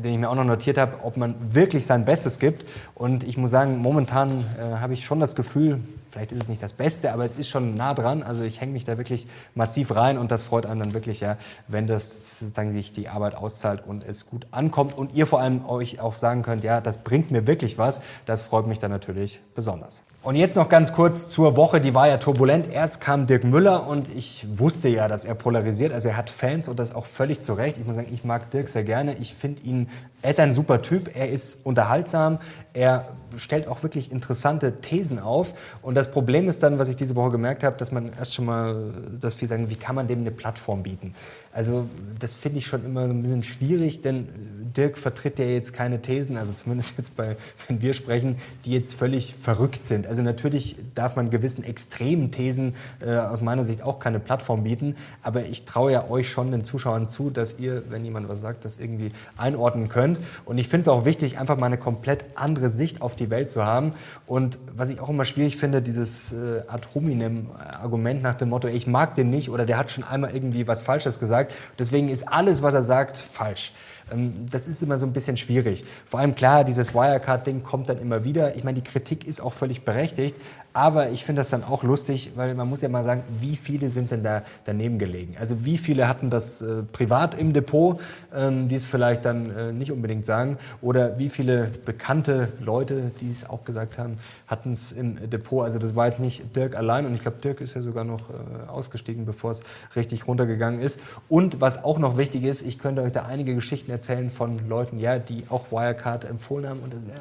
den 0.00 0.14
ich 0.14 0.18
mir 0.18 0.28
auch 0.28 0.34
noch 0.34 0.44
notiert 0.44 0.76
habe, 0.76 1.04
ob 1.04 1.16
man 1.16 1.36
wirklich 1.54 1.86
sein 1.86 2.04
Bestes 2.04 2.40
gibt. 2.40 2.64
Und 2.96 3.22
ich 3.22 3.36
muss 3.36 3.52
sagen, 3.52 3.78
momentan 3.78 4.44
äh, 4.58 4.78
habe 4.80 4.92
ich 4.94 5.04
schon 5.04 5.20
das 5.20 5.36
Gefühl, 5.36 5.80
vielleicht 6.14 6.30
ist 6.30 6.42
es 6.42 6.48
nicht 6.48 6.62
das 6.62 6.72
Beste, 6.72 7.12
aber 7.12 7.24
es 7.24 7.34
ist 7.34 7.48
schon 7.48 7.74
nah 7.74 7.92
dran. 7.92 8.22
Also 8.22 8.44
ich 8.44 8.60
hänge 8.60 8.72
mich 8.72 8.84
da 8.84 8.96
wirklich 8.98 9.26
massiv 9.56 9.96
rein 9.96 10.16
und 10.16 10.30
das 10.30 10.44
freut 10.44 10.64
einen 10.64 10.80
dann 10.80 10.94
wirklich, 10.94 11.18
ja, 11.18 11.36
wenn 11.66 11.88
das 11.88 12.38
sozusagen 12.38 12.70
sich 12.70 12.92
die 12.92 13.08
Arbeit 13.08 13.34
auszahlt 13.34 13.82
und 13.84 14.04
es 14.04 14.26
gut 14.26 14.46
ankommt 14.52 14.96
und 14.96 15.12
ihr 15.12 15.26
vor 15.26 15.40
allem 15.40 15.66
euch 15.66 16.00
auch 16.00 16.14
sagen 16.14 16.42
könnt, 16.42 16.62
ja, 16.62 16.80
das 16.80 16.98
bringt 16.98 17.32
mir 17.32 17.48
wirklich 17.48 17.78
was. 17.78 18.00
Das 18.26 18.42
freut 18.42 18.68
mich 18.68 18.78
dann 18.78 18.92
natürlich 18.92 19.40
besonders. 19.56 20.02
Und 20.22 20.36
jetzt 20.36 20.56
noch 20.56 20.70
ganz 20.70 20.94
kurz 20.94 21.28
zur 21.28 21.54
Woche, 21.56 21.82
die 21.82 21.92
war 21.92 22.08
ja 22.08 22.16
turbulent. 22.16 22.72
Erst 22.72 23.02
kam 23.02 23.26
Dirk 23.26 23.44
Müller 23.44 23.86
und 23.86 24.08
ich 24.08 24.46
wusste 24.56 24.88
ja, 24.88 25.06
dass 25.06 25.26
er 25.26 25.34
polarisiert. 25.34 25.92
Also 25.92 26.08
er 26.08 26.16
hat 26.16 26.30
Fans 26.30 26.66
und 26.66 26.78
das 26.78 26.94
auch 26.94 27.04
völlig 27.04 27.40
zu 27.40 27.52
Recht. 27.52 27.76
Ich 27.76 27.84
muss 27.84 27.96
sagen, 27.96 28.08
ich 28.10 28.24
mag 28.24 28.50
Dirk 28.50 28.70
sehr 28.70 28.84
gerne. 28.84 29.16
Ich 29.20 29.34
finde 29.34 29.60
ihn, 29.64 29.90
er 30.22 30.30
ist 30.30 30.40
ein 30.40 30.54
super 30.54 30.80
Typ, 30.80 31.14
er 31.14 31.28
ist 31.28 31.66
unterhaltsam, 31.66 32.38
er 32.72 33.08
stellt 33.36 33.68
auch 33.68 33.82
wirklich 33.82 34.10
interessante 34.10 34.80
Thesen 34.80 35.18
auf. 35.18 35.52
Und 35.82 35.94
das 35.94 36.03
Problem 36.10 36.48
ist 36.48 36.62
dann, 36.62 36.78
was 36.78 36.88
ich 36.88 36.96
diese 36.96 37.14
Woche 37.16 37.30
gemerkt 37.30 37.64
habe, 37.64 37.76
dass 37.76 37.92
man 37.92 38.12
erst 38.18 38.34
schon 38.34 38.44
mal 38.46 38.92
das 39.20 39.34
viel 39.34 39.48
sagen, 39.48 39.70
wie 39.70 39.76
kann 39.76 39.94
man 39.94 40.06
dem 40.08 40.20
eine 40.20 40.30
Plattform 40.30 40.82
bieten? 40.82 41.14
Also 41.52 41.88
das 42.18 42.34
finde 42.34 42.58
ich 42.58 42.66
schon 42.66 42.84
immer 42.84 43.02
ein 43.02 43.22
bisschen 43.22 43.42
schwierig, 43.42 44.02
denn 44.02 44.28
Dirk 44.76 44.98
vertritt 44.98 45.38
ja 45.38 45.44
jetzt 45.44 45.72
keine 45.72 46.02
Thesen, 46.02 46.36
also 46.36 46.52
zumindest 46.52 46.98
jetzt 46.98 47.16
bei, 47.16 47.36
wenn 47.68 47.80
wir 47.80 47.94
sprechen, 47.94 48.36
die 48.64 48.72
jetzt 48.72 48.94
völlig 48.94 49.34
verrückt 49.34 49.86
sind. 49.86 50.06
Also 50.06 50.22
natürlich 50.22 50.76
darf 50.94 51.16
man 51.16 51.30
gewissen 51.30 51.62
extremen 51.62 52.32
Thesen 52.32 52.74
äh, 53.00 53.16
aus 53.16 53.40
meiner 53.40 53.64
Sicht 53.64 53.82
auch 53.82 53.98
keine 53.98 54.18
Plattform 54.20 54.64
bieten, 54.64 54.96
aber 55.22 55.44
ich 55.44 55.64
traue 55.64 55.92
ja 55.92 56.10
euch 56.10 56.28
schon 56.28 56.50
den 56.50 56.64
Zuschauern 56.64 57.06
zu, 57.06 57.30
dass 57.30 57.58
ihr, 57.58 57.84
wenn 57.90 58.04
jemand 58.04 58.28
was 58.28 58.40
sagt, 58.40 58.64
das 58.64 58.78
irgendwie 58.78 59.12
einordnen 59.36 59.88
könnt. 59.88 60.18
Und 60.44 60.58
ich 60.58 60.68
finde 60.68 60.82
es 60.82 60.88
auch 60.88 61.04
wichtig, 61.04 61.38
einfach 61.38 61.56
mal 61.56 61.66
eine 61.66 61.78
komplett 61.78 62.24
andere 62.34 62.68
Sicht 62.68 63.00
auf 63.00 63.14
die 63.14 63.30
Welt 63.30 63.48
zu 63.48 63.64
haben. 63.64 63.92
Und 64.26 64.58
was 64.74 64.90
ich 64.90 65.00
auch 65.00 65.08
immer 65.08 65.24
schwierig 65.24 65.56
finde, 65.56 65.82
dieses 65.94 66.32
äh, 66.32 66.62
ad 66.66 66.88
hominem 66.94 67.50
Argument 67.80 68.22
nach 68.22 68.34
dem 68.34 68.48
Motto, 68.48 68.68
ich 68.68 68.86
mag 68.86 69.14
den 69.14 69.30
nicht 69.30 69.50
oder 69.50 69.64
der 69.64 69.78
hat 69.78 69.90
schon 69.90 70.04
einmal 70.04 70.34
irgendwie 70.34 70.66
was 70.66 70.82
Falsches 70.82 71.20
gesagt 71.20 71.34
sagt. 71.34 71.54
Deswegen 71.78 72.08
ist 72.08 72.28
alles, 72.28 72.62
was 72.62 72.74
er 72.74 72.82
sagt, 72.82 73.16
falsch. 73.16 73.72
Ähm, 74.12 74.46
das 74.50 74.68
ist 74.68 74.82
immer 74.82 74.98
so 74.98 75.06
ein 75.06 75.12
bisschen 75.12 75.36
schwierig. 75.36 75.84
Vor 76.04 76.20
allem 76.20 76.34
klar, 76.34 76.64
dieses 76.64 76.94
Wirecard-Ding 76.94 77.62
kommt 77.62 77.88
dann 77.88 78.00
immer 78.00 78.24
wieder. 78.24 78.56
Ich 78.56 78.64
meine, 78.64 78.80
die 78.80 78.88
Kritik 78.88 79.26
ist 79.26 79.40
auch 79.40 79.52
völlig 79.52 79.84
berechtigt, 79.84 80.36
aber 80.72 81.10
ich 81.10 81.24
finde 81.24 81.40
das 81.40 81.50
dann 81.50 81.62
auch 81.62 81.84
lustig, 81.84 82.32
weil 82.34 82.54
man 82.56 82.68
muss 82.68 82.80
ja 82.80 82.88
mal 82.88 83.04
sagen, 83.04 83.22
wie 83.40 83.54
viele 83.54 83.90
sind 83.90 84.10
denn 84.10 84.24
da 84.24 84.42
daneben 84.64 84.98
gelegen? 84.98 85.36
Also 85.38 85.64
wie 85.64 85.78
viele 85.78 86.08
hatten 86.08 86.30
das 86.30 86.62
äh, 86.62 86.82
privat 86.82 87.38
im 87.38 87.52
Depot, 87.52 88.00
ähm, 88.34 88.68
die 88.68 88.74
es 88.74 88.84
vielleicht 88.84 89.24
dann 89.24 89.50
äh, 89.50 89.72
nicht 89.72 89.92
unbedingt 89.92 90.26
sagen? 90.26 90.58
Oder 90.82 91.16
wie 91.16 91.28
viele 91.28 91.70
bekannte 91.84 92.48
Leute, 92.60 93.12
die 93.20 93.30
es 93.30 93.48
auch 93.48 93.64
gesagt 93.64 93.98
haben, 93.98 94.18
hatten 94.48 94.72
es 94.72 94.90
im 94.90 95.30
Depot? 95.30 95.64
Also 95.64 95.78
das 95.78 95.94
war 95.94 96.06
jetzt 96.06 96.18
nicht 96.18 96.56
Dirk 96.56 96.76
allein 96.76 97.06
und 97.06 97.14
ich 97.14 97.22
glaube, 97.22 97.36
Dirk 97.40 97.60
ist 97.60 97.74
ja 97.74 97.82
sogar 97.82 98.02
noch 98.02 98.30
äh, 98.30 98.68
ausgestiegen, 98.68 99.26
bevor 99.26 99.52
es 99.52 99.62
richtig 99.94 100.26
runtergegangen 100.26 100.80
ist. 100.80 100.98
Und 101.28 101.60
was 101.60 101.84
auch 101.84 102.00
noch 102.00 102.16
wichtig 102.16 102.42
ist, 102.42 102.62
ich 102.62 102.80
könnte 102.80 103.02
euch 103.02 103.12
da 103.12 103.26
einige 103.26 103.54
Geschichten 103.54 103.92
erzählen 103.94 104.30
von 104.30 104.68
Leuten, 104.68 104.98
ja, 104.98 105.18
die 105.18 105.44
auch 105.48 105.70
Wirecard 105.70 106.24
empfohlen 106.24 106.68
haben 106.68 106.80
und 106.80 106.92
das 106.92 107.06
wäre 107.06 107.20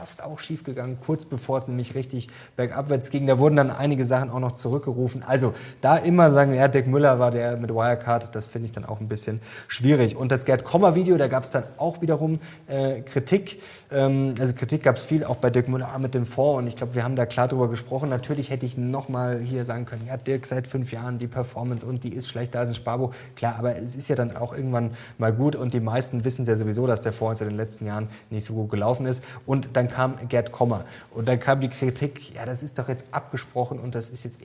fast 0.00 0.24
auch 0.24 0.38
schief 0.38 0.64
gegangen, 0.64 0.96
kurz 1.04 1.26
bevor 1.26 1.58
es 1.58 1.68
nämlich 1.68 1.94
richtig 1.94 2.28
bergabwärts 2.56 3.10
ging. 3.10 3.26
Da 3.26 3.38
wurden 3.38 3.56
dann 3.56 3.70
einige 3.70 4.06
Sachen 4.06 4.30
auch 4.30 4.40
noch 4.40 4.52
zurückgerufen. 4.52 5.22
Also 5.22 5.52
da 5.82 5.98
immer 5.98 6.30
sagen, 6.30 6.54
ja, 6.54 6.68
Dirk 6.68 6.86
Müller 6.86 7.18
war 7.18 7.30
der 7.30 7.58
mit 7.58 7.70
Wirecard, 7.70 8.34
das 8.34 8.46
finde 8.46 8.66
ich 8.66 8.72
dann 8.72 8.86
auch 8.86 9.00
ein 9.00 9.08
bisschen 9.08 9.40
schwierig. 9.68 10.16
Und 10.16 10.32
das 10.32 10.46
Gerd 10.46 10.64
Kommer-Video, 10.64 11.18
da 11.18 11.28
gab 11.28 11.44
es 11.44 11.50
dann 11.50 11.64
auch 11.76 12.00
wiederum 12.00 12.40
äh, 12.66 13.02
Kritik. 13.02 13.60
Ähm, 13.90 14.34
also 14.40 14.54
Kritik 14.54 14.84
gab 14.84 14.96
es 14.96 15.04
viel, 15.04 15.22
auch 15.22 15.36
bei 15.36 15.50
Dirk 15.50 15.68
Müller 15.68 15.90
mit 15.98 16.14
dem 16.14 16.24
Fonds. 16.24 16.58
Und 16.58 16.66
ich 16.66 16.76
glaube, 16.76 16.94
wir 16.94 17.04
haben 17.04 17.16
da 17.16 17.26
klar 17.26 17.48
drüber 17.48 17.68
gesprochen. 17.68 18.08
Natürlich 18.08 18.48
hätte 18.48 18.64
ich 18.64 18.78
nochmal 18.78 19.40
hier 19.40 19.66
sagen 19.66 19.84
können, 19.84 20.06
ja, 20.06 20.16
Dirk, 20.16 20.46
seit 20.46 20.66
fünf 20.66 20.92
Jahren 20.92 21.18
die 21.18 21.28
Performance 21.28 21.84
und 21.84 22.04
die 22.04 22.14
ist 22.14 22.26
schlecht, 22.26 22.54
da 22.54 22.62
ist 22.62 22.68
ein 22.68 22.74
Sparbuch. 22.74 23.12
Klar, 23.36 23.56
aber 23.58 23.76
es 23.76 23.96
ist 23.96 24.08
ja 24.08 24.16
dann 24.16 24.34
auch 24.34 24.54
irgendwann 24.54 24.92
mal 25.18 25.32
gut 25.32 25.56
und 25.56 25.74
die 25.74 25.80
meisten 25.80 26.24
wissen 26.24 26.46
ja 26.46 26.56
sowieso, 26.56 26.86
dass 26.86 27.02
der 27.02 27.12
Fonds 27.12 27.42
in 27.42 27.48
den 27.48 27.58
letzten 27.58 27.84
Jahren 27.84 28.08
nicht 28.30 28.46
so 28.46 28.54
gut 28.54 28.70
gelaufen 28.70 29.04
ist. 29.04 29.22
Und 29.44 29.70
dann 29.74 29.89
kam 29.90 30.16
Gerd 30.28 30.52
Kommer 30.52 30.84
und 31.10 31.28
dann 31.28 31.38
kam 31.40 31.60
die 31.60 31.68
Kritik, 31.68 32.34
ja, 32.34 32.46
das 32.46 32.62
ist 32.62 32.78
doch 32.78 32.88
jetzt 32.88 33.06
abgesprochen 33.12 33.78
und 33.78 33.94
das 33.94 34.08
ist 34.10 34.24
jetzt, 34.24 34.38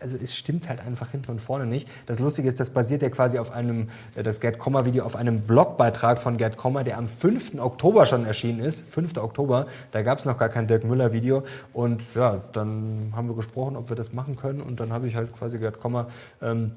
also 0.00 0.16
es 0.16 0.36
stimmt 0.36 0.68
halt 0.68 0.80
einfach 0.80 1.10
hinten 1.10 1.30
und 1.30 1.40
vorne 1.40 1.66
nicht. 1.66 1.88
Das 2.06 2.18
Lustige 2.18 2.48
ist, 2.48 2.60
das 2.60 2.70
basiert 2.70 3.02
ja 3.02 3.10
quasi 3.10 3.38
auf 3.38 3.52
einem, 3.52 3.88
äh, 4.14 4.22
das 4.22 4.40
Gerd 4.40 4.58
Kommer 4.58 4.84
Video 4.84 5.04
auf 5.04 5.16
einem 5.16 5.40
Blogbeitrag 5.40 6.18
von 6.18 6.36
Gerd 6.36 6.56
Kommer, 6.56 6.84
der 6.84 6.98
am 6.98 7.08
5. 7.08 7.58
Oktober 7.60 8.06
schon 8.06 8.26
erschienen 8.26 8.60
ist. 8.60 8.88
5. 8.92 9.16
Oktober, 9.18 9.66
da 9.92 10.02
gab 10.02 10.18
es 10.18 10.24
noch 10.24 10.38
gar 10.38 10.48
kein 10.48 10.66
Dirk 10.66 10.84
Müller 10.84 11.12
Video 11.12 11.44
und 11.72 12.02
ja, 12.14 12.40
dann 12.52 13.12
haben 13.14 13.28
wir 13.28 13.36
gesprochen, 13.36 13.76
ob 13.76 13.88
wir 13.88 13.96
das 13.96 14.12
machen 14.12 14.36
können 14.36 14.60
und 14.60 14.80
dann 14.80 14.92
habe 14.92 15.06
ich 15.06 15.16
halt 15.16 15.32
quasi 15.32 15.58
Gerd 15.58 15.80
Kommer 15.80 16.08
ähm, 16.40 16.72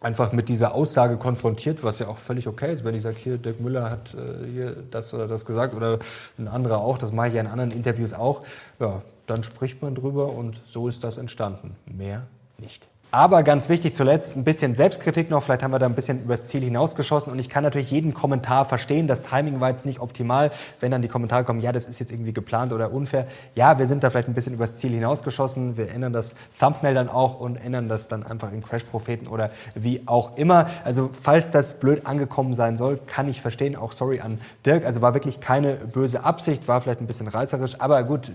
einfach 0.00 0.32
mit 0.32 0.48
dieser 0.48 0.74
Aussage 0.74 1.18
konfrontiert, 1.18 1.84
was 1.84 1.98
ja 1.98 2.08
auch 2.08 2.16
völlig 2.16 2.48
okay 2.48 2.72
ist, 2.72 2.84
wenn 2.84 2.94
ich 2.94 3.02
sage, 3.02 3.16
hier, 3.18 3.38
Dirk 3.38 3.60
Müller 3.60 3.90
hat 3.90 4.14
äh, 4.14 4.50
hier 4.50 4.76
das 4.90 5.12
oder 5.12 5.28
das 5.28 5.44
gesagt 5.44 5.74
oder 5.74 5.98
ein 6.38 6.48
anderer 6.48 6.78
auch, 6.78 6.98
das 6.98 7.12
mache 7.12 7.28
ich 7.28 7.34
ja 7.34 7.42
in 7.42 7.46
anderen 7.46 7.70
Interviews 7.70 8.14
auch, 8.14 8.42
ja, 8.78 9.02
dann 9.26 9.44
spricht 9.44 9.82
man 9.82 9.94
drüber 9.94 10.32
und 10.32 10.60
so 10.66 10.88
ist 10.88 11.04
das 11.04 11.18
entstanden. 11.18 11.76
Mehr 11.86 12.26
nicht. 12.58 12.88
Aber 13.12 13.42
ganz 13.42 13.68
wichtig 13.68 13.94
zuletzt 13.94 14.36
ein 14.36 14.44
bisschen 14.44 14.76
Selbstkritik 14.76 15.30
noch. 15.30 15.42
Vielleicht 15.42 15.64
haben 15.64 15.72
wir 15.72 15.80
da 15.80 15.86
ein 15.86 15.96
bisschen 15.96 16.22
übers 16.22 16.46
Ziel 16.46 16.60
hinausgeschossen. 16.60 17.32
Und 17.32 17.40
ich 17.40 17.48
kann 17.48 17.64
natürlich 17.64 17.90
jeden 17.90 18.14
Kommentar 18.14 18.64
verstehen. 18.66 19.08
Das 19.08 19.22
Timing 19.22 19.58
war 19.58 19.70
jetzt 19.70 19.84
nicht 19.84 19.98
optimal, 19.98 20.52
wenn 20.78 20.92
dann 20.92 21.02
die 21.02 21.08
Kommentare 21.08 21.42
kommen, 21.42 21.60
ja, 21.60 21.72
das 21.72 21.88
ist 21.88 21.98
jetzt 21.98 22.12
irgendwie 22.12 22.32
geplant 22.32 22.72
oder 22.72 22.92
unfair. 22.92 23.26
Ja, 23.56 23.80
wir 23.80 23.86
sind 23.86 24.04
da 24.04 24.10
vielleicht 24.10 24.28
ein 24.28 24.34
bisschen 24.34 24.54
übers 24.54 24.76
Ziel 24.76 24.92
hinausgeschossen. 24.92 25.76
Wir 25.76 25.90
ändern 25.90 26.12
das 26.12 26.34
Thumbnail 26.60 26.94
dann 26.94 27.08
auch 27.08 27.40
und 27.40 27.56
ändern 27.56 27.88
das 27.88 28.06
dann 28.06 28.24
einfach 28.24 28.52
in 28.52 28.62
Crash-Propheten 28.62 29.26
oder 29.26 29.50
wie 29.74 30.02
auch 30.06 30.36
immer. 30.36 30.66
Also 30.84 31.10
falls 31.12 31.50
das 31.50 31.80
blöd 31.80 32.06
angekommen 32.06 32.54
sein 32.54 32.76
soll, 32.76 33.00
kann 33.06 33.28
ich 33.28 33.40
verstehen. 33.40 33.74
Auch 33.74 33.90
sorry 33.90 34.20
an 34.20 34.38
Dirk. 34.64 34.86
Also 34.86 35.02
war 35.02 35.14
wirklich 35.14 35.40
keine 35.40 35.74
böse 35.74 36.22
Absicht, 36.22 36.68
war 36.68 36.80
vielleicht 36.80 37.00
ein 37.00 37.08
bisschen 37.08 37.26
reißerisch. 37.26 37.80
Aber 37.80 38.04
gut, 38.04 38.30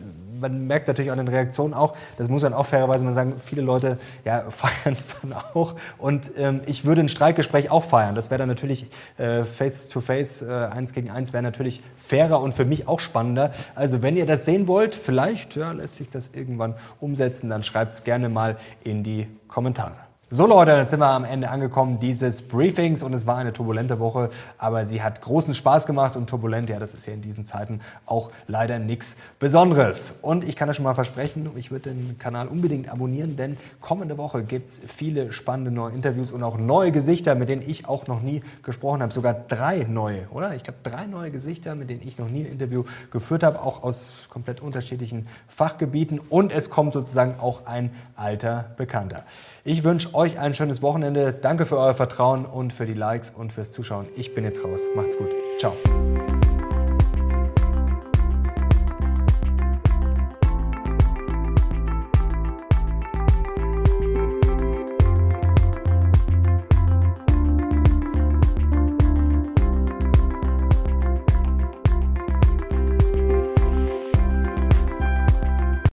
man 0.49 0.67
merkt 0.67 0.87
natürlich 0.87 1.11
an 1.11 1.17
den 1.17 1.27
Reaktionen 1.27 1.73
auch, 1.73 1.95
das 2.17 2.29
muss 2.29 2.43
man 2.43 2.53
auch 2.53 2.65
fairerweise 2.65 3.03
mal 3.03 3.13
sagen, 3.13 3.35
viele 3.43 3.61
Leute 3.61 3.97
ja, 4.23 4.41
feiern 4.49 4.93
es 4.93 5.15
dann 5.21 5.33
auch. 5.33 5.75
Und 5.97 6.31
ähm, 6.37 6.61
ich 6.65 6.85
würde 6.85 7.01
ein 7.01 7.09
Streikgespräch 7.09 7.71
auch 7.71 7.83
feiern. 7.83 8.15
Das 8.15 8.29
wäre 8.29 8.39
dann 8.39 8.49
natürlich 8.49 8.87
äh, 9.17 9.43
face-to-face, 9.43 10.43
äh, 10.43 10.51
eins 10.71 10.93
gegen 10.93 11.09
eins, 11.09 11.33
wäre 11.33 11.43
natürlich 11.43 11.81
fairer 11.97 12.41
und 12.41 12.53
für 12.53 12.65
mich 12.65 12.87
auch 12.87 12.99
spannender. 12.99 13.51
Also 13.73 14.01
wenn 14.01 14.17
ihr 14.17 14.25
das 14.25 14.45
sehen 14.45 14.67
wollt, 14.67 14.95
vielleicht 14.95 15.55
ja, 15.55 15.71
lässt 15.71 15.97
sich 15.97 16.09
das 16.09 16.29
irgendwann 16.33 16.75
umsetzen, 16.99 17.49
dann 17.49 17.63
schreibt 17.63 17.93
es 17.93 18.03
gerne 18.03 18.29
mal 18.29 18.57
in 18.83 19.03
die 19.03 19.27
Kommentare. 19.47 20.04
So 20.31 20.47
Leute, 20.47 20.71
jetzt 20.71 20.89
sind 20.89 21.01
wir 21.01 21.11
am 21.11 21.23
Ende 21.23 21.51
angekommen 21.51 21.99
dieses 21.99 22.41
Briefings 22.41 23.03
und 23.03 23.13
es 23.13 23.27
war 23.27 23.37
eine 23.37 23.53
turbulente 23.53 23.99
Woche, 23.99 24.29
aber 24.57 24.87
sie 24.87 25.03
hat 25.03 25.21
großen 25.21 25.53
Spaß 25.53 25.85
gemacht 25.85 26.15
und 26.15 26.27
turbulent, 26.27 26.67
ja, 26.67 26.79
das 26.79 26.95
ist 26.95 27.05
ja 27.05 27.13
in 27.13 27.21
diesen 27.21 27.45
Zeiten 27.45 27.79
auch 28.07 28.31
leider 28.47 28.79
nichts 28.79 29.17
Besonderes. 29.37 30.15
Und 30.23 30.43
ich 30.43 30.55
kann 30.55 30.67
euch 30.67 30.77
schon 30.77 30.83
mal 30.83 30.95
versprechen, 30.95 31.51
ich 31.55 31.69
würde 31.69 31.91
den 31.91 32.17
Kanal 32.17 32.47
unbedingt 32.47 32.89
abonnieren, 32.89 33.35
denn 33.35 33.55
kommende 33.81 34.17
Woche 34.17 34.43
gibt 34.43 34.67
es 34.67 34.81
viele 34.87 35.31
spannende 35.31 35.69
neue 35.69 35.93
Interviews 35.93 36.31
und 36.31 36.41
auch 36.41 36.57
neue 36.57 36.91
Gesichter, 36.91 37.35
mit 37.35 37.47
denen 37.47 37.61
ich 37.61 37.87
auch 37.87 38.07
noch 38.07 38.23
nie 38.23 38.41
gesprochen 38.63 39.03
habe. 39.03 39.13
Sogar 39.13 39.35
drei 39.35 39.85
neue, 39.87 40.27
oder? 40.31 40.55
Ich 40.55 40.63
glaube, 40.63 40.79
drei 40.81 41.05
neue 41.05 41.29
Gesichter, 41.29 41.75
mit 41.75 41.91
denen 41.91 42.01
ich 42.03 42.17
noch 42.17 42.29
nie 42.29 42.45
ein 42.45 42.51
Interview 42.51 42.83
geführt 43.11 43.43
habe, 43.43 43.61
auch 43.61 43.83
aus 43.83 44.23
komplett 44.29 44.59
unterschiedlichen 44.59 45.27
Fachgebieten 45.47 46.17
und 46.17 46.51
es 46.51 46.71
kommt 46.71 46.93
sozusagen 46.93 47.39
auch 47.39 47.67
ein 47.67 47.91
alter 48.15 48.71
Bekannter. 48.75 49.23
Ich 49.63 49.83
wünsche 49.83 50.14
euch 50.15 50.39
ein 50.39 50.53
schönes 50.53 50.81
Wochenende. 50.81 51.33
Danke 51.33 51.65
für 51.65 51.77
euer 51.77 51.93
Vertrauen 51.93 52.45
und 52.45 52.73
für 52.73 52.85
die 52.85 52.93
Likes 52.93 53.31
und 53.31 53.53
fürs 53.53 53.71
Zuschauen. 53.71 54.07
Ich 54.15 54.33
bin 54.33 54.43
jetzt 54.43 54.63
raus. 54.63 54.81
Macht's 54.95 55.17
gut. 55.17 55.29
Ciao. 55.59 55.75